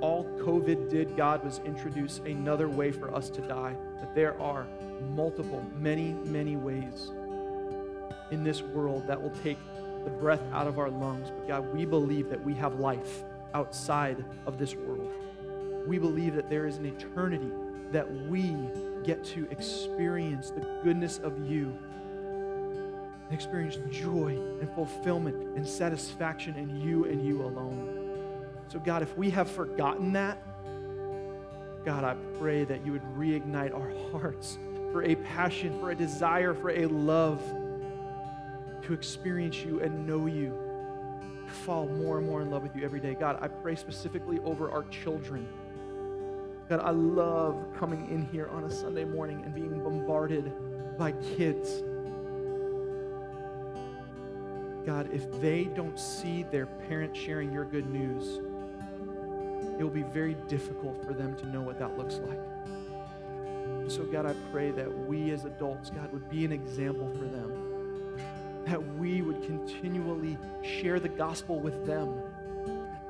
All 0.00 0.24
COVID 0.38 0.90
did, 0.90 1.16
God, 1.16 1.44
was 1.44 1.60
introduce 1.64 2.18
another 2.26 2.68
way 2.68 2.92
for 2.92 3.14
us 3.14 3.30
to 3.30 3.40
die. 3.40 3.74
That 4.00 4.14
there 4.14 4.40
are 4.40 4.66
multiple, 5.14 5.64
many, 5.78 6.12
many 6.24 6.56
ways 6.56 7.10
in 8.30 8.44
this 8.44 8.62
world 8.62 9.06
that 9.06 9.20
will 9.20 9.34
take 9.42 9.58
the 10.04 10.10
breath 10.10 10.42
out 10.52 10.66
of 10.66 10.78
our 10.78 10.90
lungs. 10.90 11.30
But 11.30 11.48
God, 11.48 11.74
we 11.74 11.84
believe 11.84 12.28
that 12.30 12.42
we 12.44 12.54
have 12.54 12.78
life 12.78 13.24
outside 13.54 14.24
of 14.46 14.58
this 14.58 14.74
world. 14.74 15.12
We 15.86 15.98
believe 15.98 16.34
that 16.34 16.48
there 16.48 16.66
is 16.66 16.76
an 16.76 16.86
eternity 16.86 17.50
that 17.92 18.10
we 18.28 18.56
get 19.04 19.22
to 19.24 19.46
experience 19.50 20.50
the 20.50 20.60
goodness 20.82 21.18
of 21.18 21.48
you 21.48 21.76
and 23.24 23.32
experience 23.32 23.78
joy 23.90 24.38
and 24.60 24.68
fulfillment 24.74 25.36
and 25.56 25.66
satisfaction 25.66 26.56
in 26.56 26.80
you 26.80 27.04
and 27.04 27.24
you 27.24 27.42
alone. 27.42 28.00
So, 28.68 28.78
God, 28.78 29.02
if 29.02 29.16
we 29.16 29.30
have 29.30 29.50
forgotten 29.50 30.12
that, 30.14 30.42
God, 31.84 32.02
I 32.02 32.14
pray 32.38 32.64
that 32.64 32.84
you 32.84 32.92
would 32.92 33.04
reignite 33.16 33.74
our 33.74 33.92
hearts 34.10 34.58
for 34.90 35.02
a 35.02 35.14
passion, 35.16 35.78
for 35.80 35.90
a 35.90 35.94
desire, 35.94 36.54
for 36.54 36.70
a 36.70 36.86
love 36.86 37.42
to 38.84 38.92
experience 38.92 39.56
you 39.58 39.80
and 39.80 40.06
know 40.06 40.26
you, 40.26 40.56
fall 41.46 41.88
more 41.88 42.18
and 42.18 42.26
more 42.26 42.42
in 42.42 42.50
love 42.50 42.62
with 42.62 42.76
you 42.76 42.84
every 42.84 43.00
day. 43.00 43.14
God, 43.14 43.38
I 43.40 43.48
pray 43.48 43.76
specifically 43.76 44.40
over 44.44 44.70
our 44.70 44.84
children. 44.84 45.48
God, 46.68 46.80
I 46.80 46.90
love 46.90 47.66
coming 47.78 48.10
in 48.10 48.26
here 48.26 48.48
on 48.48 48.64
a 48.64 48.70
Sunday 48.70 49.04
morning 49.04 49.42
and 49.44 49.54
being 49.54 49.82
bombarded 49.82 50.52
by 50.98 51.12
kids. 51.12 51.82
God, 54.86 55.08
if 55.12 55.40
they 55.40 55.64
don't 55.64 55.98
see 55.98 56.42
their 56.42 56.66
parents 56.66 57.18
sharing 57.18 57.52
your 57.52 57.64
good 57.64 57.88
news, 57.88 58.40
it 59.78 59.82
will 59.82 59.90
be 59.90 60.02
very 60.02 60.34
difficult 60.46 61.02
for 61.04 61.14
them 61.14 61.34
to 61.36 61.46
know 61.46 61.62
what 61.62 61.78
that 61.78 61.96
looks 61.96 62.16
like. 62.16 62.40
So, 63.90 64.04
God, 64.04 64.26
I 64.26 64.34
pray 64.52 64.70
that 64.72 64.90
we 65.06 65.30
as 65.30 65.46
adults, 65.46 65.90
God, 65.90 66.12
would 66.12 66.28
be 66.28 66.44
an 66.44 66.52
example 66.52 67.10
for 67.14 67.24
them 67.24 67.63
that 68.66 68.82
we 68.96 69.22
would 69.22 69.42
continually 69.42 70.38
share 70.62 70.98
the 70.98 71.08
gospel 71.08 71.58
with 71.58 71.84
them, 71.86 72.22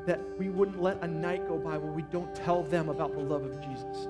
that 0.06 0.20
we 0.38 0.48
wouldn't 0.48 0.80
let 0.82 1.02
a 1.02 1.06
night 1.06 1.46
go 1.48 1.56
by 1.56 1.78
where 1.78 1.92
we 1.92 2.02
don't 2.02 2.34
tell 2.34 2.62
them 2.62 2.88
about 2.88 3.12
the 3.12 3.20
love 3.20 3.44
of 3.44 3.60
Jesus. 3.60 4.08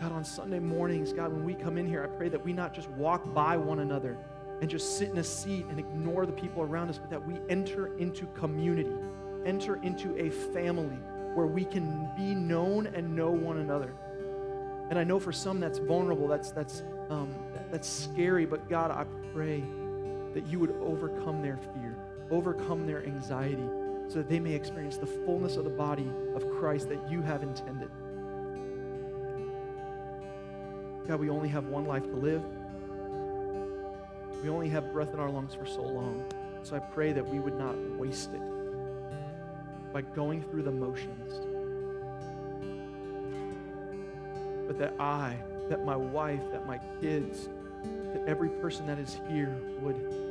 God, 0.00 0.12
on 0.12 0.24
Sunday 0.24 0.58
mornings, 0.58 1.12
God, 1.12 1.32
when 1.32 1.44
we 1.44 1.54
come 1.54 1.78
in 1.78 1.86
here, 1.86 2.02
I 2.02 2.06
pray 2.06 2.28
that 2.28 2.44
we 2.44 2.52
not 2.52 2.74
just 2.74 2.88
walk 2.90 3.32
by 3.34 3.56
one 3.56 3.80
another 3.80 4.16
and 4.60 4.70
just 4.70 4.98
sit 4.98 5.10
in 5.10 5.18
a 5.18 5.24
seat 5.24 5.66
and 5.68 5.78
ignore 5.78 6.26
the 6.26 6.32
people 6.32 6.62
around 6.62 6.90
us, 6.90 6.98
but 6.98 7.10
that 7.10 7.26
we 7.26 7.38
enter 7.48 7.96
into 7.98 8.26
community, 8.26 8.92
enter 9.44 9.76
into 9.82 10.16
a 10.16 10.30
family 10.30 10.98
where 11.34 11.46
we 11.46 11.64
can 11.64 12.10
be 12.16 12.34
known 12.34 12.86
and 12.86 13.14
know 13.14 13.30
one 13.30 13.58
another. 13.58 13.94
And 14.90 14.98
I 14.98 15.04
know 15.04 15.18
for 15.18 15.32
some 15.32 15.60
that's 15.60 15.78
vulnerable, 15.78 16.28
that's, 16.28 16.52
that's, 16.52 16.82
um, 17.10 17.34
that's 17.70 17.88
scary, 17.88 18.46
but 18.46 18.68
God, 18.68 18.90
I 18.90 19.04
pray 19.34 19.64
that 20.36 20.46
you 20.48 20.58
would 20.58 20.74
overcome 20.82 21.40
their 21.40 21.56
fear, 21.56 21.96
overcome 22.30 22.86
their 22.86 23.02
anxiety, 23.06 23.66
so 24.06 24.18
that 24.18 24.28
they 24.28 24.38
may 24.38 24.52
experience 24.52 24.98
the 24.98 25.06
fullness 25.06 25.56
of 25.56 25.64
the 25.64 25.70
body 25.70 26.06
of 26.34 26.46
Christ 26.58 26.90
that 26.90 27.10
you 27.10 27.22
have 27.22 27.42
intended. 27.42 27.88
God, 31.08 31.20
we 31.20 31.30
only 31.30 31.48
have 31.48 31.68
one 31.68 31.86
life 31.86 32.02
to 32.02 32.16
live. 32.16 32.42
We 34.42 34.50
only 34.50 34.68
have 34.68 34.92
breath 34.92 35.14
in 35.14 35.20
our 35.20 35.30
lungs 35.30 35.54
for 35.54 35.64
so 35.64 35.80
long. 35.80 36.30
So 36.62 36.76
I 36.76 36.80
pray 36.80 37.12
that 37.12 37.26
we 37.26 37.38
would 37.38 37.56
not 37.56 37.74
waste 37.96 38.34
it 38.34 38.42
by 39.90 40.02
going 40.02 40.42
through 40.42 40.64
the 40.64 40.70
motions. 40.70 41.32
But 44.66 44.78
that 44.80 45.00
I, 45.00 45.38
that 45.70 45.86
my 45.86 45.96
wife, 45.96 46.42
that 46.52 46.66
my 46.66 46.78
kids, 47.00 47.48
that 48.12 48.22
every 48.26 48.50
person 48.50 48.86
that 48.86 48.98
is 48.98 49.18
here 49.30 49.56
would 49.80 50.25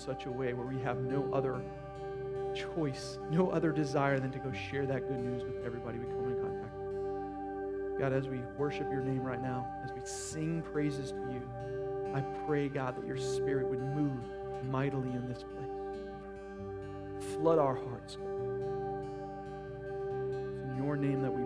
such 0.00 0.26
a 0.26 0.30
way 0.30 0.52
where 0.54 0.66
we 0.66 0.80
have 0.80 0.98
no 1.02 1.28
other 1.32 1.60
choice, 2.54 3.18
no 3.30 3.50
other 3.50 3.70
desire 3.72 4.18
than 4.18 4.30
to 4.32 4.38
go 4.38 4.50
share 4.52 4.86
that 4.86 5.08
good 5.08 5.18
news 5.20 5.42
with 5.42 5.64
everybody 5.64 5.98
we 5.98 6.06
come 6.06 6.24
in 6.26 6.36
contact 6.40 6.74
with. 6.78 7.98
God, 8.00 8.12
as 8.12 8.28
we 8.28 8.38
worship 8.56 8.90
your 8.90 9.02
name 9.02 9.22
right 9.22 9.42
now, 9.42 9.66
as 9.84 9.92
we 9.92 10.00
sing 10.04 10.62
praises 10.72 11.12
to 11.12 11.18
you, 11.32 11.42
I 12.14 12.22
pray, 12.46 12.68
God, 12.68 12.96
that 12.96 13.06
your 13.06 13.18
spirit 13.18 13.68
would 13.68 13.80
move 13.80 14.18
mightily 14.64 15.10
in 15.10 15.28
this 15.28 15.44
place. 15.44 17.34
Flood 17.34 17.58
our 17.58 17.74
hearts. 17.74 18.16
It's 20.28 20.36
in 20.36 20.74
your 20.82 20.96
name 20.96 21.22
that 21.22 21.32
we 21.32 21.39